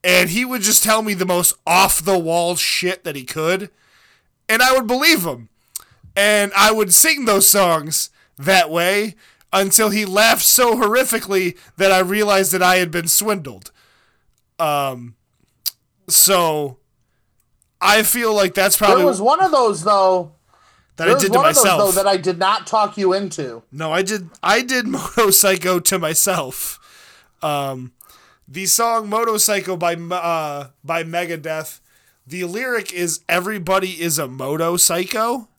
[0.03, 3.69] And he would just tell me the most off the wall shit that he could,
[4.49, 5.47] and I would believe him.
[6.15, 9.15] And I would sing those songs that way
[9.53, 13.71] until he laughed so horrifically that I realized that I had been swindled.
[14.59, 15.15] Um,
[16.09, 16.77] so
[17.79, 20.33] I feel like that's probably There was one of those though.
[20.97, 21.79] that There I was did to one of those myself.
[21.95, 23.63] though that I did not talk you into.
[23.71, 24.29] No, I did.
[24.43, 26.79] I did Motorcycle to myself.
[27.43, 27.93] Um,
[28.47, 31.79] the song "Motorcycle" by uh, by Megadeth.
[32.25, 35.49] The lyric is "Everybody is a motorcycle."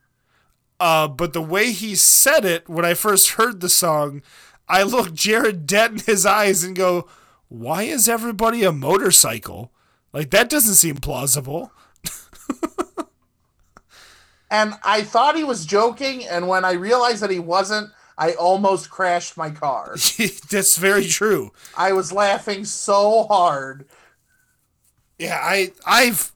[0.80, 4.22] Uh, but the way he said it when I first heard the song,
[4.68, 7.06] I looked Jared dead in his eyes and go,
[7.48, 9.70] "Why is everybody a motorcycle?
[10.12, 11.70] Like that doesn't seem plausible."
[14.54, 18.90] And I thought he was joking, and when I realized that he wasn't, I almost
[18.90, 19.96] crashed my car.
[20.50, 21.52] That's very true.
[21.76, 23.86] I was laughing so hard.
[25.18, 26.32] Yeah, I I've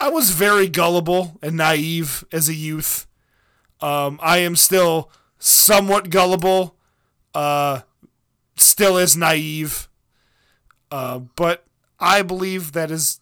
[0.00, 3.06] I was very gullible and naive as a youth.
[3.80, 6.76] Um, I am still somewhat gullible,
[7.34, 7.80] uh,
[8.56, 9.88] still as naive.
[10.90, 11.64] Uh, but
[11.98, 13.20] I believe that is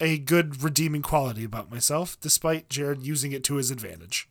[0.00, 4.28] a good redeeming quality about myself, despite Jared using it to his advantage.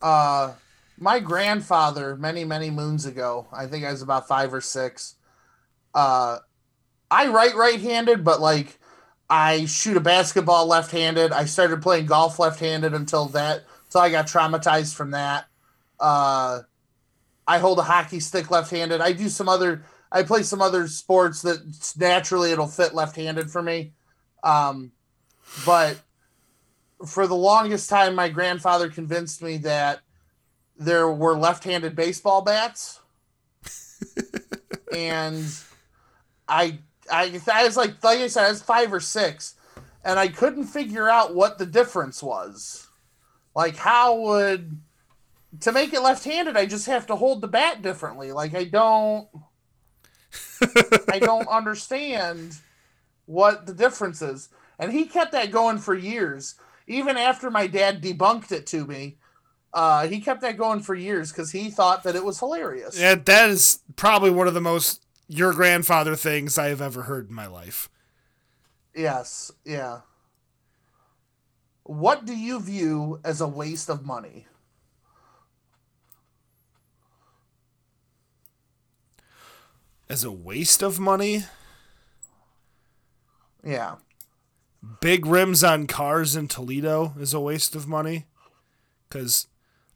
[0.00, 0.52] Uh,
[0.98, 5.16] my grandfather, many, many moons ago, I think I was about five or six.
[5.94, 6.38] Uh,
[7.10, 8.78] I write right handed, but like
[9.28, 11.32] I shoot a basketball left handed.
[11.32, 15.46] I started playing golf left handed until that, so I got traumatized from that.
[15.98, 16.60] Uh,
[17.46, 19.00] I hold a hockey stick left handed.
[19.00, 21.60] I do some other, I play some other sports that
[21.96, 23.92] naturally it'll fit left handed for me.
[24.42, 24.92] Um,
[25.64, 25.98] but
[27.04, 30.00] for the longest time, my grandfather convinced me that
[30.78, 33.00] there were left-handed baseball bats,
[34.94, 35.44] and
[36.48, 36.78] I,
[37.10, 39.54] I, I was like, like I said, I was five or six,
[40.04, 42.86] and I couldn't figure out what the difference was.
[43.54, 44.78] Like, how would
[45.60, 46.56] to make it left-handed?
[46.56, 48.32] I just have to hold the bat differently.
[48.32, 49.28] Like, I don't,
[51.08, 52.56] I don't understand
[53.24, 54.48] what the difference is.
[54.78, 56.56] And he kept that going for years.
[56.86, 59.16] Even after my dad debunked it to me,
[59.72, 62.98] uh, he kept that going for years because he thought that it was hilarious.
[62.98, 67.28] Yeah, that is probably one of the most your grandfather things I have ever heard
[67.28, 67.88] in my life.
[68.94, 70.00] Yes, yeah.
[71.82, 74.46] What do you view as a waste of money?
[80.08, 81.44] As a waste of money,
[83.64, 83.96] Yeah.
[85.00, 88.26] Big rims on cars in Toledo is a waste of money
[89.08, 89.46] because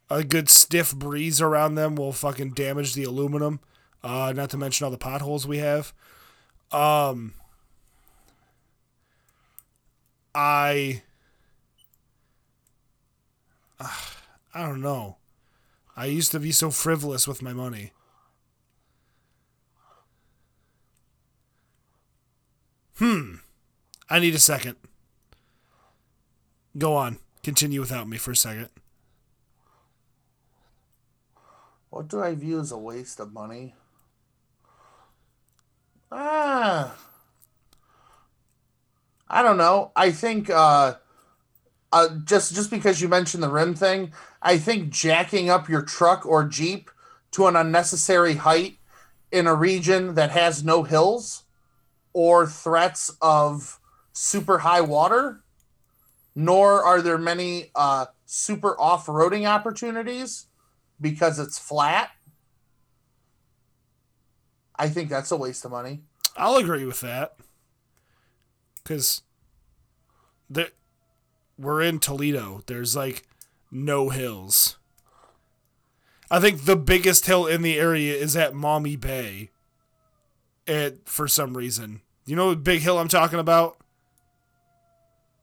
[0.09, 3.61] a good stiff breeze around them will fucking damage the aluminum.
[4.03, 5.93] Uh, not to mention all the potholes we have.
[6.72, 7.34] Um,
[10.34, 11.03] I,
[13.80, 15.16] I don't know.
[15.97, 17.93] I used to be so frivolous with my money.
[22.97, 23.36] Hmm.
[24.11, 24.77] I need a second.
[26.77, 27.19] Go on.
[27.45, 28.69] Continue without me for a second.
[31.91, 33.75] What do I view as a waste of money?
[36.13, 36.97] Ah.
[39.29, 39.93] I don't know.
[39.95, 40.95] I think uh,
[41.93, 46.27] uh just just because you mentioned the rim thing, I think jacking up your truck
[46.27, 46.91] or Jeep
[47.33, 48.79] to an unnecessary height
[49.31, 51.45] in a region that has no hills
[52.13, 53.80] or threats of
[54.23, 55.41] super high water,
[56.35, 60.47] nor are there many uh, super off-roading opportunities
[61.01, 62.11] because it's flat.
[64.77, 66.03] I think that's a waste of money.
[66.37, 67.37] I'll agree with that.
[68.83, 69.23] Because
[71.57, 72.62] we're in Toledo.
[72.66, 73.27] There's like
[73.71, 74.77] no hills.
[76.31, 79.49] I think the biggest hill in the area is at Maumee Bay.
[80.66, 82.03] It for some reason.
[82.27, 83.80] You know the big hill I'm talking about?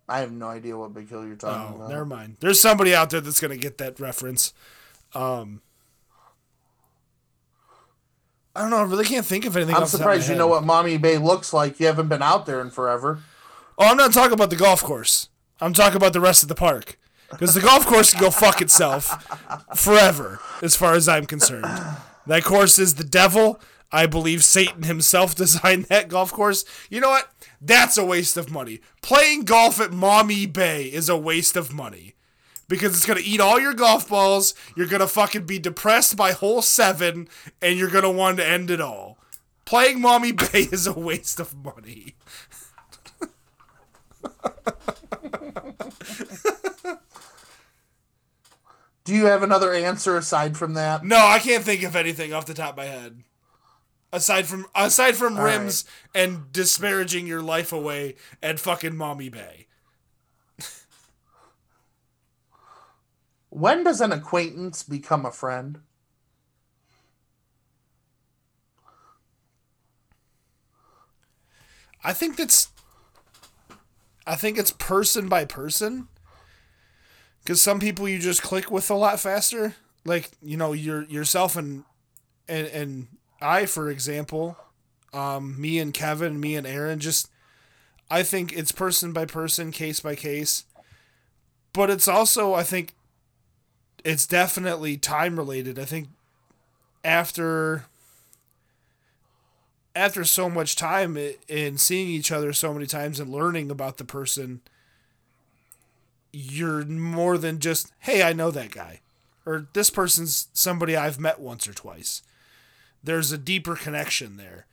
[0.10, 1.90] I have no idea what big hill you're talking Oh, about.
[1.90, 2.38] never mind.
[2.40, 4.54] There's somebody out there that's gonna get that reference.
[5.14, 5.62] Um
[8.56, 8.78] I don't know.
[8.78, 9.76] I really can't think of anything.
[9.76, 11.80] I'm off the top of my surprised you know what Maumee Bay looks like.
[11.80, 13.20] You haven't been out there in forever.
[13.78, 15.30] Oh, I'm not talking about the golf course.
[15.62, 16.98] I'm talking about the rest of the park.
[17.30, 19.06] Because the golf course can go fuck itself
[19.76, 21.66] forever, as far as I'm concerned.
[22.26, 23.60] That course is the devil.
[23.92, 26.64] I believe Satan himself designed that golf course.
[26.90, 27.30] You know what?
[27.60, 28.82] That's a waste of money.
[29.02, 32.14] Playing golf at Maumee Bay is a waste of money.
[32.68, 34.54] Because it's going to eat all your golf balls.
[34.76, 37.30] You're going to fucking be depressed by hole seven,
[37.62, 39.18] and you're going to want to end it all.
[39.66, 42.16] Playing Maumee Bay is a waste of money.
[49.06, 51.06] Do you have another answer aside from that?
[51.06, 53.24] No, I can't think of anything off the top of my head.
[54.14, 55.84] Aside from aside from All rims
[56.16, 59.68] and disparaging your life away at fucking Maumee Bay.
[63.50, 65.80] When does an acquaintance become a friend?
[72.04, 72.70] I think that's
[74.26, 76.08] I think it's person by person.
[77.46, 79.76] Cuz some people you just click with a lot faster.
[80.06, 81.84] Like, you know, your yourself and
[82.48, 83.08] and and
[83.42, 84.58] I for example,
[85.14, 87.30] um me and Kevin, me and Aaron just
[88.10, 90.64] I think it's person by person, case by case.
[91.74, 92.94] But it's also I think
[94.04, 95.78] it's definitely time related.
[95.78, 96.08] I think
[97.04, 97.86] after
[99.98, 101.18] after so much time
[101.48, 104.62] in seeing each other so many times and learning about the person,
[106.32, 109.02] you're more than just, hey, I know that guy.
[109.46, 112.22] Or this person's somebody I've met once or twice.
[113.08, 114.66] There's a deeper connection there.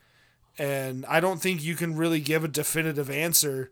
[0.59, 3.71] And I don't think you can really give a definitive answer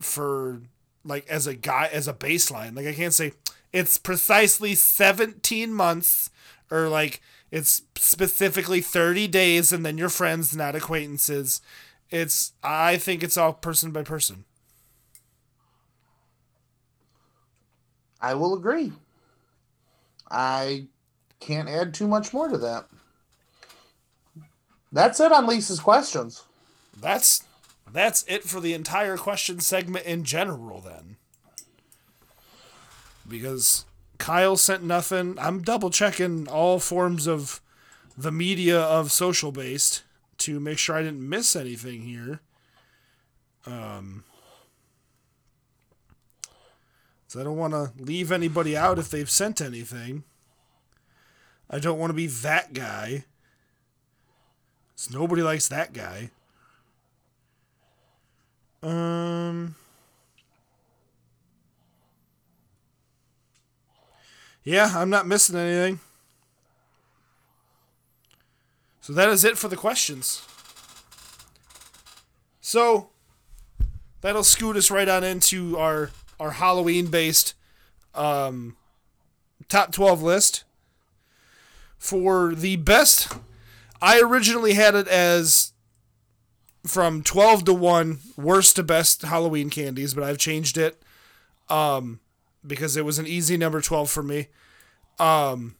[0.00, 0.62] for
[1.04, 2.74] like as a guy as a baseline.
[2.74, 3.34] Like I can't say
[3.72, 6.28] it's precisely 17 months
[6.72, 7.20] or like
[7.52, 11.62] it's specifically 30 days and then you're friends not acquaintances.
[12.10, 14.44] It's I think it's all person by person.
[18.20, 18.90] I will agree.
[20.28, 20.86] I
[21.38, 22.88] can't add too much more to that.
[24.92, 26.44] That's it on Lisa's questions.
[27.00, 27.44] That's
[27.90, 31.16] that's it for the entire question segment in general then.
[33.26, 33.84] Because
[34.18, 35.36] Kyle sent nothing.
[35.38, 37.60] I'm double checking all forms of
[38.16, 40.02] the media of social based
[40.38, 42.40] to make sure I didn't miss anything here.
[43.66, 44.24] Um
[47.28, 50.24] so I don't want to leave anybody out if they've sent anything.
[51.70, 53.24] I don't want to be that guy.
[55.02, 56.30] 'Cause nobody likes that guy.
[58.84, 59.74] Um.
[64.62, 65.98] Yeah, I'm not missing anything.
[69.00, 70.42] So that is it for the questions.
[72.60, 73.10] So
[74.20, 77.54] that'll scoot us right on into our our Halloween based
[78.14, 78.76] um,
[79.68, 80.62] top 12 list
[81.98, 83.32] for the best
[84.02, 85.72] I originally had it as
[86.86, 91.00] from 12 to 1 worst to best Halloween candies, but I've changed it
[91.70, 92.20] um
[92.66, 94.48] because it was an easy number 12 for me.
[95.18, 95.76] Um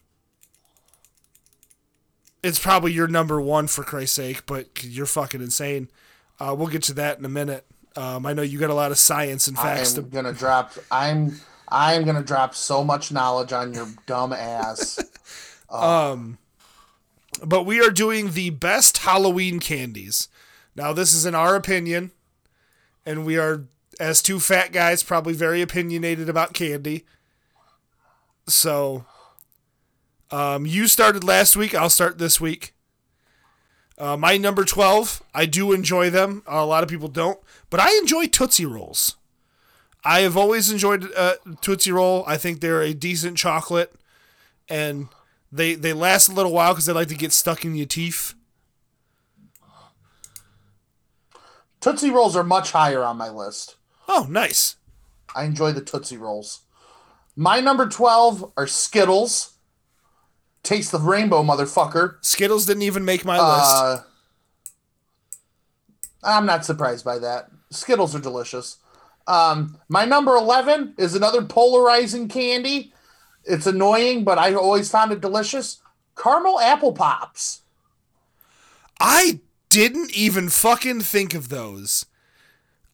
[2.42, 5.88] it's probably your number 1 for Christ's sake, but you're fucking insane.
[6.40, 7.64] Uh, we'll get to that in a minute.
[7.94, 10.72] Um, I know you got a lot of science and facts I'm to gonna drop.
[10.90, 11.40] I'm.
[11.68, 14.98] I'm gonna drop so much knowledge on your dumb ass.
[17.44, 20.28] but we are doing the best Halloween candies.
[20.74, 22.12] Now, this is in our opinion,
[23.04, 23.64] and we are,
[24.00, 27.04] as two fat guys, probably very opinionated about candy.
[28.46, 29.04] So,
[30.30, 31.74] um, you started last week.
[31.74, 32.74] I'll start this week.
[33.98, 36.42] Uh, my number 12, I do enjoy them.
[36.46, 37.38] a lot of people don't,
[37.70, 39.16] but I enjoy Tootsie Rolls.
[40.04, 42.24] I have always enjoyed uh, Tootsie Roll.
[42.26, 43.94] I think they're a decent chocolate,
[44.68, 45.08] and
[45.52, 48.34] they they last a little while because they like to get stuck in your teeth.
[51.80, 53.76] Tootsie Rolls are much higher on my list.
[54.08, 54.76] Oh, nice.
[55.34, 56.60] I enjoy the Tootsie Rolls.
[57.34, 59.54] My number 12 are Skittles.
[60.62, 62.24] Taste the rainbow, motherfucker.
[62.24, 63.74] Skittles didn't even make my list.
[63.74, 63.98] Uh,
[66.22, 67.50] I'm not surprised by that.
[67.70, 68.78] Skittles are delicious.
[69.26, 72.91] Um, my number 11 is another polarizing candy.
[73.44, 75.80] It's annoying, but I always found it delicious.
[76.16, 77.62] Caramel apple pops.
[79.00, 82.06] I didn't even fucking think of those.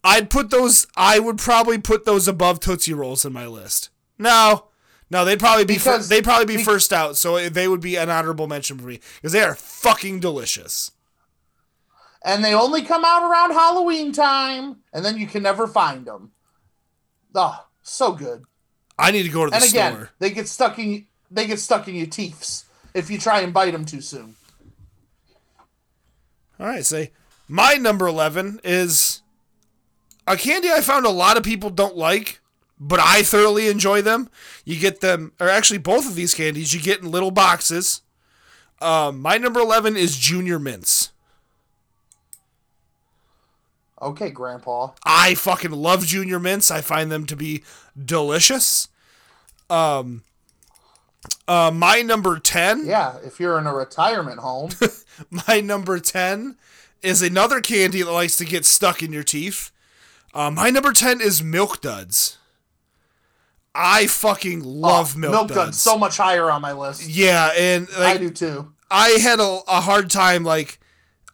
[0.05, 0.87] I'd put those.
[0.97, 3.91] I would probably put those above Tootsie Rolls in my list.
[4.19, 4.69] No,
[5.11, 7.17] no, they'd probably be fir- Because- they'd probably be be- first out.
[7.17, 10.93] So they would be an honorable mention for me because they are fucking delicious.
[12.25, 16.33] And they only come out around Halloween time, and then you can never find them.
[17.35, 18.45] Oh, so good.
[18.99, 20.11] I need to go to the And again, store.
[20.19, 22.65] they get stuck in they get stuck in your teeth
[22.95, 24.35] if you try and bite them too soon.
[26.59, 27.13] All right, say
[27.49, 29.23] my number 11 is
[30.27, 32.41] a candy I found a lot of people don't like,
[32.79, 34.29] but I thoroughly enjoy them.
[34.65, 38.03] You get them, or actually both of these candies you get in little boxes.
[38.81, 41.11] Um, my number 11 is Junior Mints.
[44.01, 44.91] Okay, Grandpa.
[45.05, 46.71] I fucking love Junior Mints.
[46.71, 47.65] I find them to be
[48.03, 48.89] delicious.
[49.69, 50.23] Um,
[51.49, 54.71] uh, my number 10 Yeah, if you're in a retirement home,
[55.49, 56.57] My number 10
[57.03, 59.71] is another candy that likes to get stuck in your teeth.
[60.33, 62.37] Uh, my number 10 is Milk Duds.
[63.75, 65.59] I fucking love Oh, milk, Milk duds.
[65.59, 67.09] Duds so much higher on my list.
[67.09, 68.73] yeah, and I do too.
[68.91, 70.78] I had a, a hard time like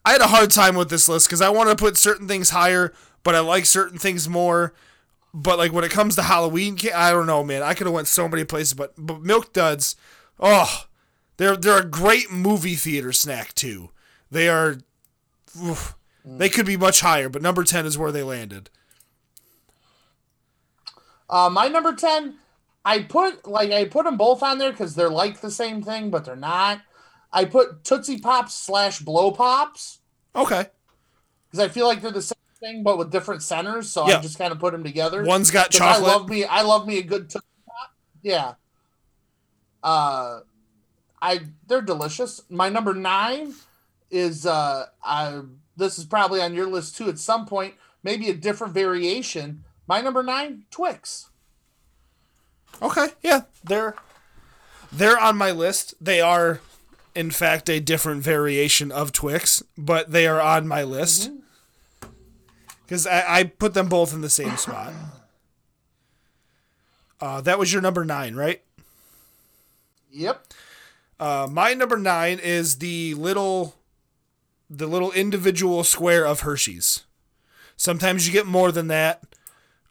[0.05, 2.51] I had a hard time with this list because I want to put certain things
[2.51, 4.75] higher, but I like certain things more.
[5.33, 7.63] But like when it comes to Halloween, I don't know, man.
[7.63, 9.97] I could have went so many places, but but Milk Duds,
[10.39, 10.85] oh,
[11.39, 13.91] they're they're a great movie theater snack too.
[14.31, 14.77] They are,
[15.61, 18.71] oof, they could be much higher, but number ten is where they landed.
[21.29, 22.37] Uh, my number ten,
[22.85, 26.11] I put like I put them both on there because they're like the same thing,
[26.11, 26.83] but they're not.
[27.35, 29.99] I put Tootsie Pops slash Blow Pops
[30.35, 30.67] Okay,
[31.51, 34.19] because I feel like they're the same thing but with different centers, so Yeah.
[34.19, 35.23] I just kind of put them together.
[35.25, 36.09] One's got chocolate.
[36.09, 36.45] I love me.
[36.45, 37.91] I love me a good Tootsie Pop.
[38.23, 38.55] Yeah.
[39.83, 40.41] Uh,
[41.21, 42.43] I they're delicious.
[42.49, 43.55] My number nine
[44.11, 45.41] is uh, I
[45.77, 47.75] this is probably on your list too at some point.
[48.03, 49.65] Maybe a different variation.
[49.87, 51.31] My number nine, Twix.
[52.83, 53.95] Okay, yeah, they're
[54.93, 55.95] they're on my list.
[56.01, 56.61] They are,
[57.15, 61.31] in fact, a different variation of Twix, but they are on my list
[62.85, 64.93] because I, I put them both in the same spot.
[67.21, 68.63] Uh, that was your number nine, right?
[70.11, 70.47] Yep.
[71.19, 73.77] Uh, my number nine is the little,
[74.69, 77.05] the little individual square of Hershey's.
[77.77, 79.23] Sometimes you get more than that,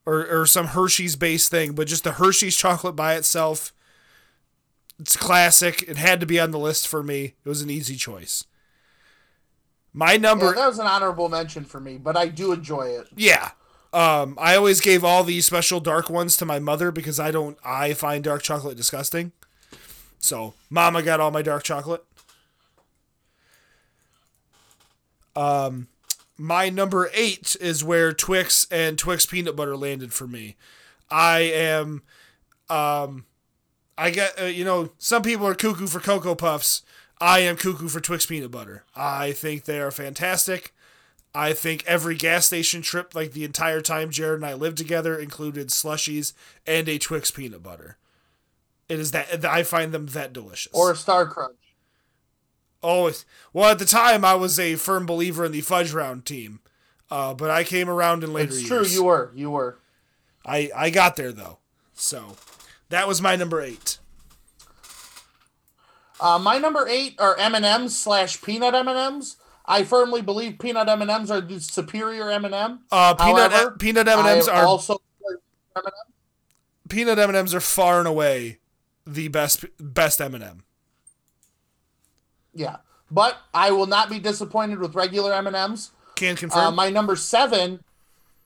[0.06, 3.74] or or some Hershey's based thing, but just the Hershey's chocolate by itself.
[5.04, 5.84] It's classic.
[5.84, 7.34] It had to be on the list for me.
[7.44, 8.46] It was an easy choice.
[9.92, 13.10] My Yeah, number, that was an honorable mention for me, but I do enjoy it.
[13.18, 13.52] yeah.
[13.92, 17.58] Um, I always gave all these special dark ones to my mother because I don't.
[17.66, 19.34] I find dark chocolate disgusting.
[20.20, 22.06] So, Mama got all my dark chocolate.
[25.36, 25.90] Um,
[26.38, 30.56] my number eight is where Twix and Twix peanut butter landed for me.
[31.12, 32.04] I am,
[32.70, 33.26] um,
[34.04, 36.82] I get uh, you know some people are cuckoo for cocoa puffs.
[37.22, 38.84] I am cuckoo for Twix peanut butter.
[38.94, 40.74] I think they are fantastic.
[41.34, 45.18] I think every gas station trip, like the entire time Jared and I lived together,
[45.18, 46.34] included slushies
[46.68, 47.96] and a Twix peanut butter.
[48.90, 50.74] It is that I find them that delicious.
[50.74, 51.56] Or a Star Crunch.
[52.82, 53.26] Always.
[53.54, 56.60] Well, at the time, I was a firm believer in the fudge round team,
[57.10, 58.64] uh, but I came around in later years.
[58.64, 58.88] It's years.
[58.90, 59.32] true, you were.
[59.34, 59.78] You were.
[60.46, 61.60] I I got there though,
[61.94, 62.36] so
[62.90, 63.98] that was my number eight.
[66.20, 69.38] Uh, my number eight are M and M's slash peanut M and M's.
[69.66, 72.80] I firmly believe peanut M and M's are the superior M and M.
[72.92, 75.02] Uh, peanut peanut M and M's are also
[75.76, 75.92] M&M.
[76.90, 78.60] peanut M and M's are far and away
[79.06, 80.64] the best best M and M.
[82.54, 82.78] yeah,
[83.12, 85.92] but I will not be disappointed with regular M and M's.
[86.16, 86.76] Can Uh, confirm.
[86.76, 87.84] my number seven,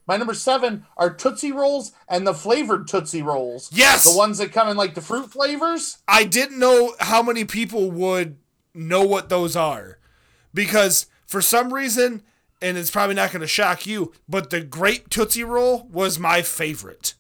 [0.08, 3.70] my number seven are Tootsie Rolls and the flavored Tootsie Rolls.
[3.74, 4.04] Yes!
[4.04, 5.98] the ones that come in like the fruit flavors.
[6.08, 8.38] I didn't know how many people would
[8.74, 10.00] know what those are
[10.54, 12.24] because for some reason,
[12.62, 16.42] and it's probably not going to shock you, but the grape Tootsie Roll was my
[16.42, 17.14] favorite.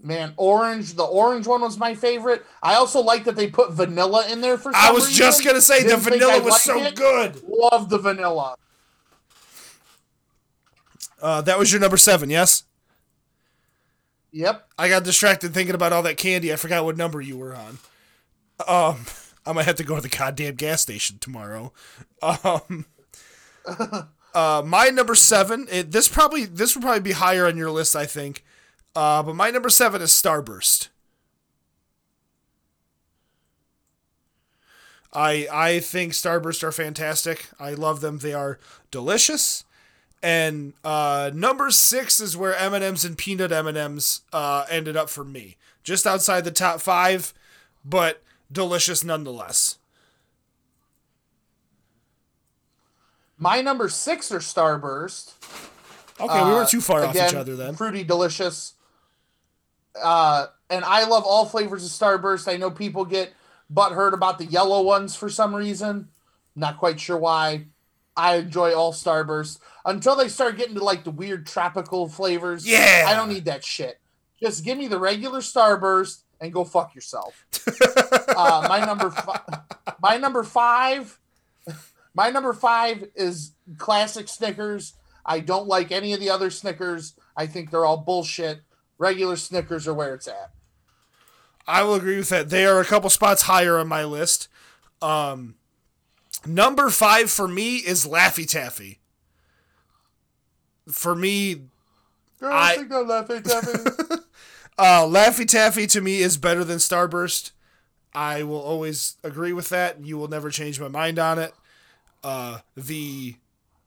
[0.00, 0.94] Man, orange.
[0.94, 2.46] The orange one was my favorite.
[2.62, 4.72] I also like that they put vanilla in there for.
[4.72, 6.94] Some I was just going to say the Didn't think vanilla was so it.
[6.94, 7.42] good.
[7.48, 8.56] Love the vanilla.
[11.20, 12.64] Uh, that was your number seven, yes?
[14.32, 14.68] Yep.
[14.78, 16.52] I got distracted thinking about all that candy.
[16.52, 17.78] I forgot what number you were on.
[18.66, 19.06] Um,
[19.46, 21.72] I might have to go to the goddamn gas station tomorrow.
[22.22, 22.86] Um,
[24.34, 25.66] uh, my number seven.
[25.70, 28.44] It, this probably this would probably be higher on your list, I think.
[28.94, 30.88] Uh, but my number seven is Starburst.
[35.12, 37.48] I I think Starburst are fantastic.
[37.58, 38.18] I love them.
[38.18, 38.58] They are
[38.90, 39.64] delicious.
[40.22, 44.66] And uh, number six is where M and M's and peanut M and M's uh,
[44.68, 47.32] ended up for me, just outside the top five,
[47.84, 48.20] but
[48.50, 49.78] delicious nonetheless.
[53.36, 55.34] My number six are Starburst.
[56.20, 57.76] Okay, we Uh, weren't too far off again, each other then.
[57.76, 58.74] Fruity, delicious.
[60.02, 62.52] Uh, and I love all flavors of Starburst.
[62.52, 63.32] I know people get
[63.72, 66.08] butthurt about the yellow ones for some reason.
[66.56, 67.66] Not quite sure why.
[68.18, 72.66] I enjoy all Starburst until they start getting to like the weird tropical flavors.
[72.66, 73.04] Yeah.
[73.06, 74.00] I don't need that shit.
[74.42, 77.46] Just give me the regular Starburst and go fuck yourself.
[78.36, 79.60] uh, my number, fi-
[80.02, 81.16] my number five,
[82.12, 84.94] my number five is classic Snickers.
[85.24, 87.14] I don't like any of the other Snickers.
[87.36, 88.62] I think they're all bullshit.
[88.98, 90.50] Regular Snickers are where it's at.
[91.68, 92.50] I will agree with that.
[92.50, 94.48] They are a couple spots higher on my list.
[95.00, 95.54] Um,
[96.46, 98.98] number five for me is Laffy Taffy.
[100.90, 101.62] For me,
[102.40, 104.22] Girl, I- think that Laffy Taffy.
[104.80, 107.50] Uh, Laffy Taffy to me is better than Starburst.
[108.14, 110.04] I will always agree with that.
[110.04, 111.52] You will never change my mind on it.
[112.22, 113.34] Uh, the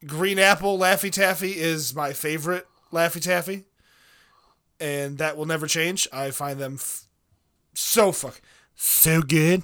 [0.06, 3.64] Green Apple Laffy Taffy is my favorite Laffy Taffy,
[4.80, 6.06] and that will never change.
[6.12, 7.04] I find them f-
[7.72, 8.42] so fuck
[8.76, 9.62] so good.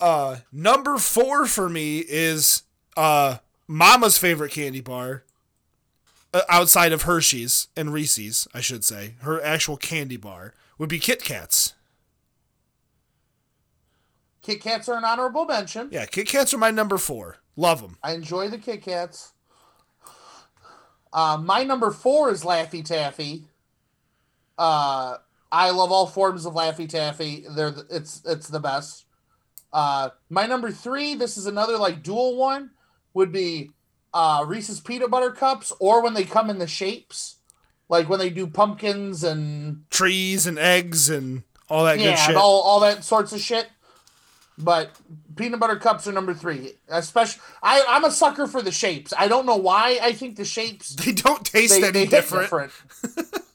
[0.00, 2.62] Uh, number four for me is
[2.96, 3.36] uh
[3.66, 5.22] Mama's favorite candy bar,
[6.34, 10.98] uh, outside of Hershey's and Reese's, I should say, her actual candy bar would be
[10.98, 11.74] Kit Kats.
[14.42, 15.88] Kit Kats are an honorable mention.
[15.92, 17.36] Yeah, Kit Kats are my number four.
[17.56, 17.96] Love them.
[18.02, 19.32] I enjoy the Kit Kats.
[21.12, 23.44] Uh, my number four is Laffy Taffy.
[24.56, 25.16] Uh,
[25.52, 27.44] I love all forms of Laffy Taffy.
[27.54, 29.04] They're the, it's it's the best.
[29.72, 32.70] Uh, my number three, this is another like dual one,
[33.14, 33.70] would be
[34.12, 37.36] uh, Reese's peanut butter cups, or when they come in the shapes,
[37.88, 42.28] like when they do pumpkins and Trees and eggs and all that yeah, good shit.
[42.30, 43.68] and all all that sorts of shit.
[44.58, 44.90] But
[45.36, 46.72] peanut butter cups are number three.
[46.88, 49.12] Especially, I I'm a sucker for the shapes.
[49.16, 49.98] I don't know why.
[50.02, 52.50] I think the shapes they don't taste they, any they different.
[52.50, 52.72] different.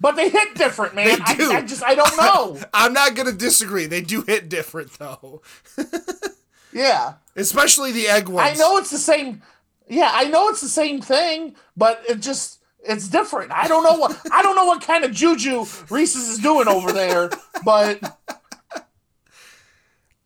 [0.00, 1.06] but they hit different, man.
[1.06, 1.52] They do.
[1.52, 2.58] I, I just I don't know.
[2.74, 3.86] I'm not gonna disagree.
[3.86, 5.42] They do hit different though,
[6.72, 8.58] yeah, especially the egg ones.
[8.58, 9.42] I know it's the same.
[9.88, 13.52] Yeah, I know it's the same thing, but it just it's different.
[13.52, 16.92] I don't know what I don't know what kind of juju Reese's is doing over
[16.92, 17.30] there,
[17.64, 18.16] but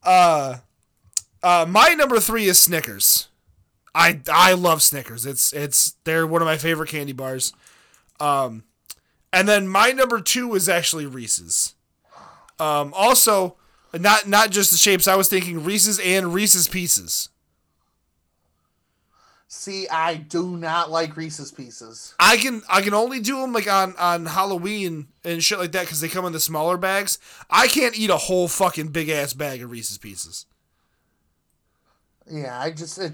[0.05, 0.57] Uh,
[1.41, 3.27] uh, my number three is Snickers.
[3.93, 5.25] I I love Snickers.
[5.25, 7.53] It's it's they're one of my favorite candy bars.
[8.19, 8.63] Um,
[9.35, 11.75] and then my number two is actually Reese's.
[12.57, 13.57] Um, also
[13.93, 15.09] not not just the shapes.
[15.09, 17.29] I was thinking Reese's and Reese's Pieces.
[19.47, 22.15] see, I do not like Reese's Pieces.
[22.17, 25.81] I can I can only do them like on on Halloween and shit like that
[25.81, 27.19] because they come in the smaller bags.
[27.49, 30.45] I can't eat a whole fucking big ass bag of Reese's Pieces.
[32.31, 33.13] Yeah, I just it,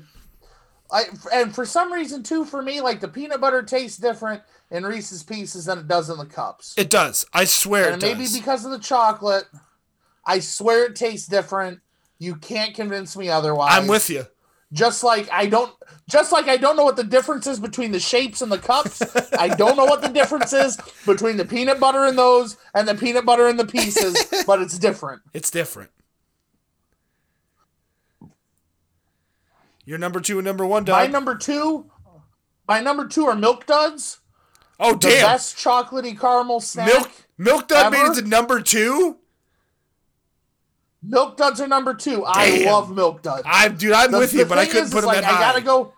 [0.91, 4.85] I and for some reason too, for me, like the peanut butter tastes different in
[4.85, 6.73] Reese's Pieces than it does in the cups.
[6.77, 7.25] It does.
[7.33, 8.37] I swear and maybe does.
[8.37, 9.45] because of the chocolate,
[10.25, 11.79] I swear it tastes different.
[12.19, 13.71] You can't convince me otherwise.
[13.73, 14.25] I'm with you.
[14.73, 15.73] Just like I don't,
[16.09, 19.01] just like I don't know what the difference is between the shapes and the cups.
[19.37, 22.95] I don't know what the difference is between the peanut butter in those and the
[22.95, 24.15] peanut butter in the pieces,
[24.47, 25.21] but it's different.
[25.33, 25.91] It's different.
[29.85, 31.89] Your number two and number one, My number two,
[32.67, 34.19] my number two are Milk Duds,
[34.79, 35.21] oh the damn!
[35.25, 36.87] best chocolatey caramel snack.
[36.87, 39.17] Milk Milk Dud made it to number two.
[41.03, 42.23] Milk Duds are number two.
[42.25, 43.41] I love Milk Duds.
[43.45, 45.25] I dude, I'm The- with the you, but I couldn't is, put them like, that
[45.25, 45.37] high.
[45.37, 45.93] I gotta go.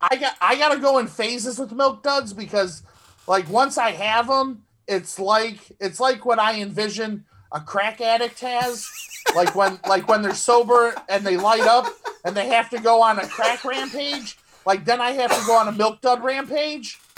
[0.00, 2.82] I got I gotta go in phases with Milk Duds because,
[3.28, 8.40] like, once I have them, it's like it's like what I envision a crack addict
[8.40, 8.88] has.
[9.34, 11.86] like when like when they're sober and they light up
[12.24, 14.38] and they have to go on a crack rampage.
[14.66, 16.98] Like then I have to go on a Milk Dud rampage.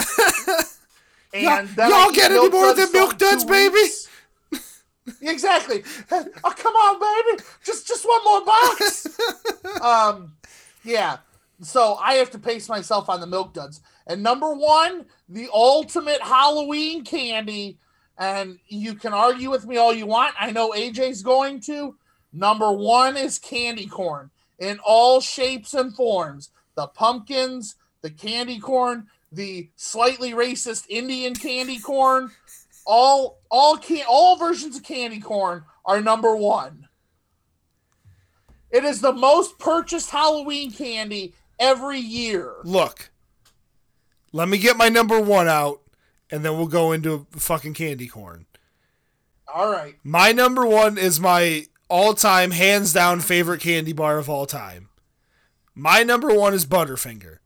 [1.34, 3.72] And y'all eat get any more than Milk Duds, baby?
[3.72, 4.08] weeks.
[5.20, 5.82] Exactly.
[6.44, 7.42] Oh, come on, baby.
[7.64, 9.06] Just just one more box.
[9.80, 10.34] um,
[10.84, 11.18] yeah.
[11.60, 13.80] So I have to pace myself on the milk duds.
[14.06, 17.78] And number one, the ultimate Halloween candy.
[18.18, 20.34] And you can argue with me all you want.
[20.38, 21.96] I know AJ's going to.
[22.32, 26.50] Number one is candy corn in all shapes and forms.
[26.76, 32.30] The pumpkins, the candy corn, the slightly racist Indian candy corn,
[32.86, 36.88] all all can all versions of candy corn are number one.
[38.70, 42.54] It is the most purchased Halloween candy every year.
[42.64, 43.10] Look,
[44.32, 45.81] let me get my number one out,
[46.32, 48.46] and then we'll go into fucking candy corn.
[49.52, 49.96] All right.
[50.02, 54.88] My number one is my all-time, hands down favorite candy bar of all time.
[55.74, 57.38] My number one is Butterfinger.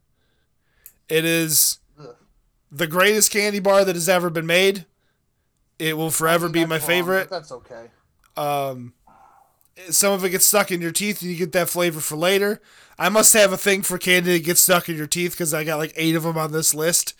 [1.09, 1.79] It is
[2.71, 4.87] the greatest candy bar that has ever been made.
[5.79, 7.29] It will forever be my wrong, favorite.
[7.29, 7.91] That's okay.
[8.37, 8.95] Um,
[9.91, 12.61] some of it gets stuck in your teeth, and you get that flavor for later.
[12.99, 15.65] I must have a thing for candy that gets stuck in your teeth because I
[15.65, 17.15] got like eight of them on this list.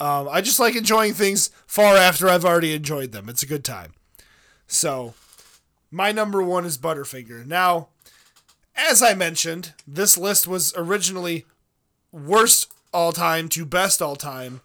[0.00, 3.28] Um, I just like enjoying things far after I've already enjoyed them.
[3.28, 3.94] It's a good time.
[4.66, 5.14] So,
[5.90, 7.46] my number one is Butterfinger.
[7.46, 7.88] Now,
[8.76, 11.46] as I mentioned, this list was originally
[12.12, 14.60] worst all time to best all time.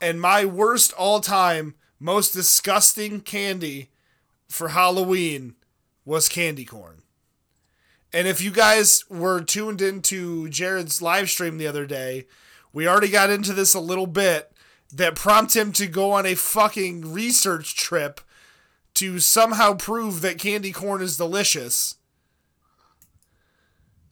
[0.00, 3.90] And my worst all time, most disgusting candy
[4.48, 5.54] for Halloween
[6.04, 7.02] was candy corn.
[8.12, 12.26] And if you guys were tuned into Jared's live stream the other day,
[12.72, 14.52] we already got into this a little bit.
[14.92, 18.20] that prompt him to go on a fucking research trip
[18.94, 21.94] to somehow prove that candy corn is delicious.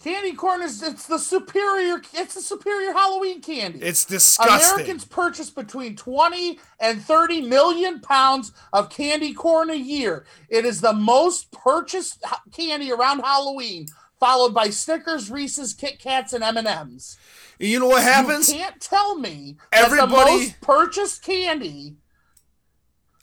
[0.02, 3.80] Candy corn is it's the superior it's the superior Halloween candy.
[3.80, 4.74] It's disgusting.
[4.74, 10.24] Americans purchase between 20 and 30 million pounds of candy corn a year.
[10.48, 13.89] It is the most purchased candy around Halloween,
[14.20, 17.16] followed by Snickers, Reese's, Kit Kats, and M&Ms.
[17.59, 18.49] you know what happens?
[18.53, 21.97] You can't tell me that the most purchased candy.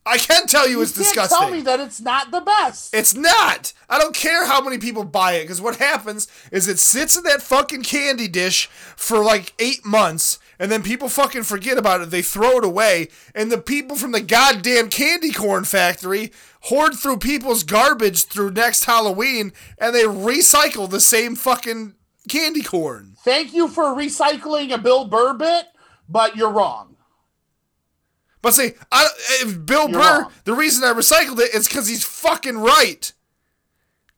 [0.08, 1.38] I can tell you You it's can't disgusting.
[1.40, 2.94] tell me that it's not the best.
[2.94, 3.74] It's not.
[3.90, 7.24] I don't care how many people buy it because what happens is it sits in
[7.24, 12.10] that fucking candy dish for like eight months and then people fucking forget about it.
[12.12, 17.18] They throw it away and the people from the goddamn candy corn factory hoard through
[17.18, 21.96] people's garbage through next Halloween and they recycle the same fucking
[22.30, 23.16] candy corn.
[23.24, 25.66] Thank you for recycling a Bill Burr bit,
[26.10, 26.96] but you're wrong.
[28.42, 29.08] But see, I,
[29.42, 30.32] if Bill You're Burr, wrong.
[30.44, 33.12] the reason I recycled it is because he's fucking right.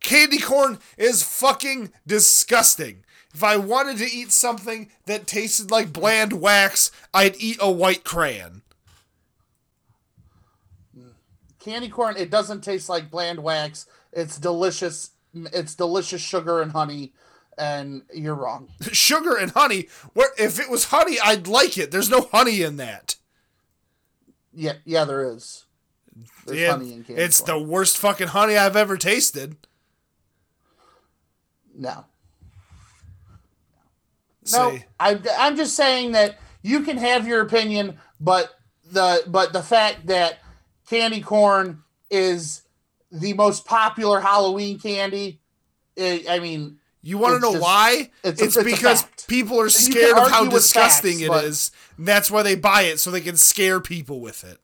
[0.01, 3.05] Candy corn is fucking disgusting.
[3.37, 8.03] If I wanted to eat something that tasted like bland wax, I'd eat a white
[8.03, 8.63] crayon.
[11.59, 15.11] candy corn it doesn't taste like bland wax it's delicious
[15.51, 17.11] it's delicious sugar and honey
[17.59, 19.87] and you're wrong Sugar and honey.
[20.13, 21.91] Where if it was honey, I'd like it.
[21.91, 23.17] There's no honey in that.
[24.53, 25.65] yeah yeah there is
[26.47, 27.59] there's honey in candy it's corn.
[27.59, 29.57] the worst fucking honey I've ever tasted.
[31.77, 32.05] no
[34.53, 38.53] no Say, I, i'm just saying that you can have your opinion but
[38.91, 40.39] the but the fact that
[40.89, 42.63] candy corn is
[43.11, 45.39] the most popular halloween candy
[45.99, 48.11] i i mean You want to know just- why?
[48.23, 51.71] it's It's, it's because people are scared of how disgusting facts, it is.
[51.97, 54.59] and That's why they buy it so they can scare people with it.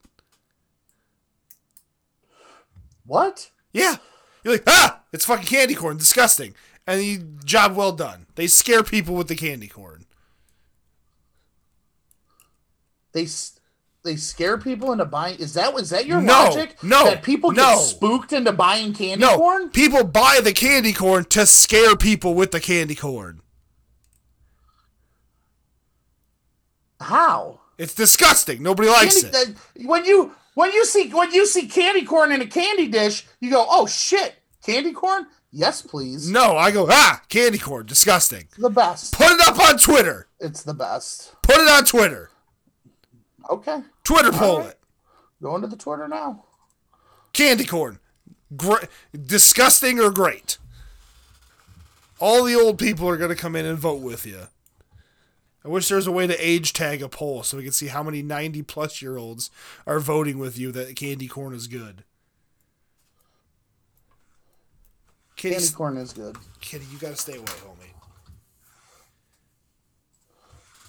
[3.05, 3.97] what Yeah.
[4.43, 6.53] You're like, ah, it's fucking candy corn, disgusting.
[6.85, 8.25] And you, job well done.
[8.35, 10.05] They scare people with the candy corn.
[13.13, 13.27] they
[14.03, 15.37] they scare people into buying.
[15.39, 16.83] Is that was that your No, logic?
[16.83, 17.75] no, that people no.
[17.75, 19.69] get spooked into buying candy No, corn.
[19.69, 23.41] people buy the candy corn to scare people with the candy corn.
[26.99, 27.59] How?
[27.77, 28.61] It's disgusting.
[28.63, 29.49] Nobody likes Candy, it.
[29.49, 33.25] uh, when you when you see when you see candy corn in a candy dish,
[33.39, 34.35] you go, "Oh shit,
[34.65, 35.27] candy corn?
[35.53, 38.47] Yes, please." No, I go, ah, candy corn, disgusting.
[38.57, 39.13] The best.
[39.13, 40.27] Put it up on Twitter.
[40.39, 41.35] It's the best.
[41.41, 42.31] Put it on Twitter.
[43.49, 44.69] Okay, Twitter poll right.
[44.69, 44.79] it.
[45.41, 46.45] going to the Twitter now.
[47.33, 47.99] Candy corn.
[48.55, 50.57] Gr- disgusting or great?
[52.19, 54.47] All the old people are going to come in and vote with you.
[55.65, 57.87] I wish there was a way to age tag a poll so we could see
[57.87, 59.49] how many 90 plus year olds
[59.87, 62.03] are voting with you that candy corn is good.
[65.43, 66.37] Kitty, Candy corn is good.
[66.61, 67.91] Kitty, you got to stay away, homie.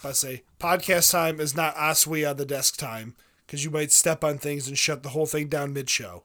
[0.09, 4.23] I say podcast time is not Asui on the desk time because you might step
[4.23, 6.23] on things and shut the whole thing down mid show.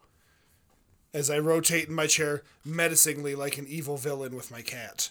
[1.12, 5.10] As I rotate in my chair menacingly like an evil villain with my cat.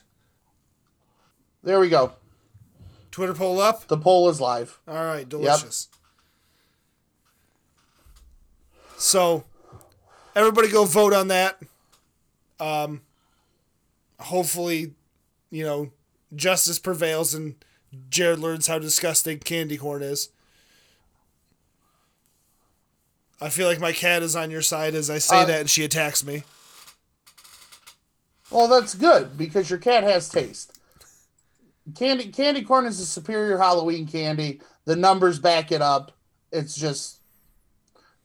[1.65, 2.13] There we go.
[3.11, 3.89] Twitter poll up.
[3.89, 4.79] The poll is live.
[4.87, 5.89] All right, delicious.
[8.97, 9.43] So,
[10.37, 11.61] everybody go vote on that.
[12.61, 13.01] Um,
[14.21, 14.95] hopefully,
[15.51, 15.91] you know,
[16.35, 17.55] justice prevails and
[18.11, 20.29] Jared learns how disgusting candy corn is.
[23.41, 25.71] I feel like my cat is on your side as I say Uh, that and
[25.71, 26.43] she attacks me.
[28.51, 30.79] Well, that's good because your cat has taste.
[31.95, 34.61] Candy candy corn is a superior Halloween candy.
[34.85, 36.13] The numbers back it up.
[36.53, 37.19] It's just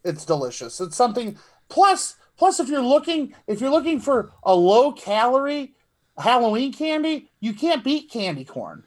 [0.03, 0.81] it's delicious.
[0.81, 1.37] It's something
[1.69, 5.75] plus plus if you're looking if you're looking for a low calorie
[6.17, 8.83] Halloween candy, you can't beat candy corn.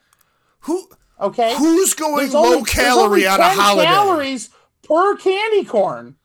[0.61, 0.87] Who
[1.19, 1.55] Okay?
[1.57, 3.87] who's going There's low only- calorie on a 10 holiday?
[3.87, 4.49] calories
[4.83, 6.15] per candy corn.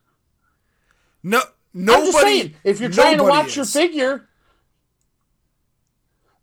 [1.23, 2.07] No, I'm nobody.
[2.13, 4.29] just saying, if you're trying to watch your figure,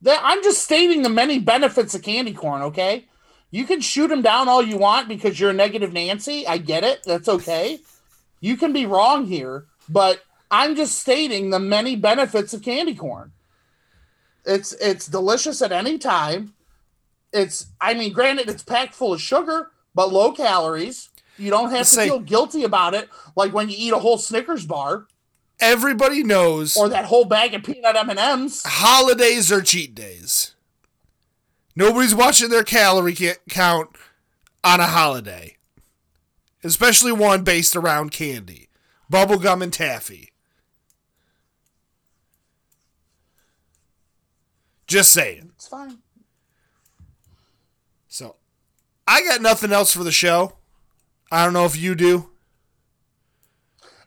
[0.01, 2.61] that I'm just stating the many benefits of candy corn.
[2.63, 3.07] Okay,
[3.51, 6.47] you can shoot them down all you want because you're a negative Nancy.
[6.47, 7.01] I get it.
[7.05, 7.79] That's okay.
[8.39, 13.31] You can be wrong here, but I'm just stating the many benefits of candy corn.
[14.45, 16.53] It's it's delicious at any time.
[17.33, 21.09] It's I mean, granted, it's packed full of sugar, but low calories.
[21.37, 24.17] You don't have to Say- feel guilty about it, like when you eat a whole
[24.17, 25.07] Snickers bar
[25.61, 28.63] Everybody knows or that whole bag of peanut M and M's.
[28.65, 30.55] holidays are cheat days.
[31.75, 33.89] Nobody's watching their calorie ca- count
[34.63, 35.57] on a holiday.
[36.63, 38.67] especially one based around candy,
[39.11, 40.31] bubblegum, and taffy.
[44.89, 45.51] Just saying.
[45.55, 45.99] It's fine.
[48.07, 48.37] So,
[49.07, 50.57] I got nothing else for the show.
[51.31, 52.31] I don't know if you do.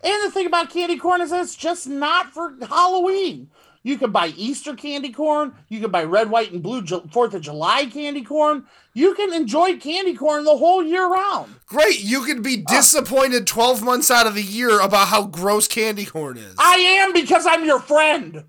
[0.03, 3.49] And the thing about candy corn is it's just not for Halloween.
[3.85, 5.55] You can buy Easter candy corn.
[5.69, 8.65] You can buy red, white, and blue Fourth of July candy corn.
[8.93, 11.55] You can enjoy candy corn the whole year round.
[11.67, 12.73] Great, you can be uh.
[12.73, 16.57] disappointed 12 months out of the year about how gross candy corn is.
[16.59, 18.45] I am because I'm your friend.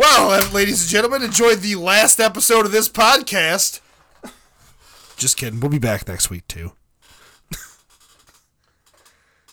[0.00, 3.82] Well, uh, ladies and gentlemen, enjoy the last episode of this podcast.
[5.18, 5.60] Just kidding.
[5.60, 6.72] We'll be back next week too.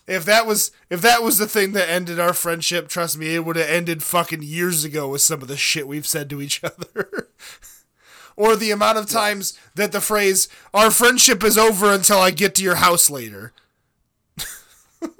[0.07, 3.43] if that was if that was the thing that ended our friendship, trust me, it
[3.43, 6.63] would have ended fucking years ago with some of the shit we've said to each
[6.63, 7.27] other.
[8.37, 12.55] or the amount of times that the phrase "our friendship is over until I get
[12.55, 13.51] to your house later."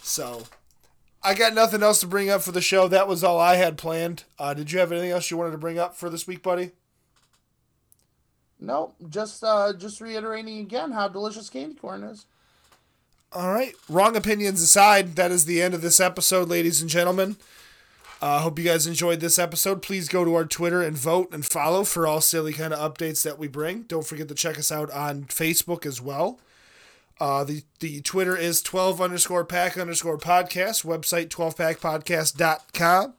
[0.00, 0.44] so,
[1.24, 2.86] I got nothing else to bring up for the show.
[2.86, 4.24] That was all I had planned.
[4.38, 6.72] Uh, did you have anything else you wanted to bring up for this week, buddy?
[8.60, 12.26] Nope, just uh, just reiterating again how delicious candy corn is.
[13.32, 13.74] All right.
[13.88, 17.36] Wrong opinions aside, that is the end of this episode, ladies and gentlemen.
[18.22, 19.82] I uh, hope you guys enjoyed this episode.
[19.82, 23.22] Please go to our Twitter and vote and follow for all silly kind of updates
[23.24, 23.82] that we bring.
[23.82, 26.38] Don't forget to check us out on Facebook as well.
[27.20, 33.14] Uh, the, the Twitter is 12 underscore pack underscore podcast, website 12packpodcast.com.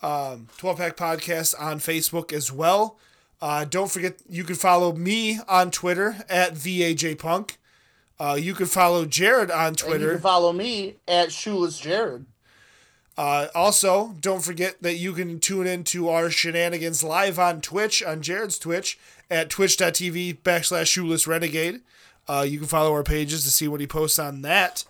[0.00, 2.98] Um, 12 pack podcast on Facebook as well.
[3.40, 7.56] Uh, don't forget, you can follow me on Twitter at VAJPunk.
[8.20, 10.12] Uh, you can follow Jared on And you Twitter.
[10.12, 12.26] can follow me at Shoeless Jared.
[13.16, 18.00] Uh, also, don't forget that you can tune in to our shenanigans live on Twitch,
[18.02, 18.96] on Jared's Twitch,
[19.28, 21.80] at twitch.tv backslash shoeless renegade.
[22.28, 24.84] Uh, you can follow our pages to see what he posts on that.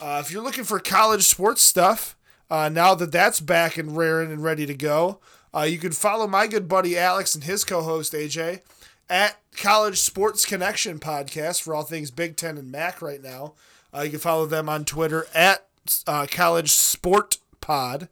[0.00, 2.16] Uh, if you're looking for college sports stuff,
[2.50, 5.18] uh, now that that's back and raring and ready to go,
[5.54, 8.60] uh, you can follow my good buddy Alex and his co host AJ
[9.08, 13.54] at College Sports Connection Podcast for all things Big Ten and MAC right now.
[13.94, 15.66] Uh, you can follow them on Twitter at
[16.06, 18.08] uh, College Sport Pod.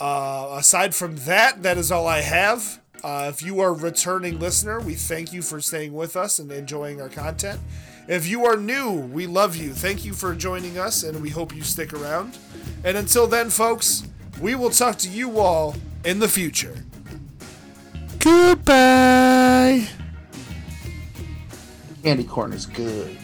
[0.00, 2.80] Aside from that, that is all I have.
[3.04, 6.50] Uh, if you are a returning listener, we thank you for staying with us and
[6.50, 7.60] enjoying our content.
[8.08, 9.72] If you are new, we love you.
[9.72, 12.38] Thank you for joining us, and we hope you stick around.
[12.82, 14.04] And until then, folks,
[14.40, 16.84] we will talk to you all in the future.
[18.18, 19.86] Goodbye.
[22.02, 23.18] Candy corn is good.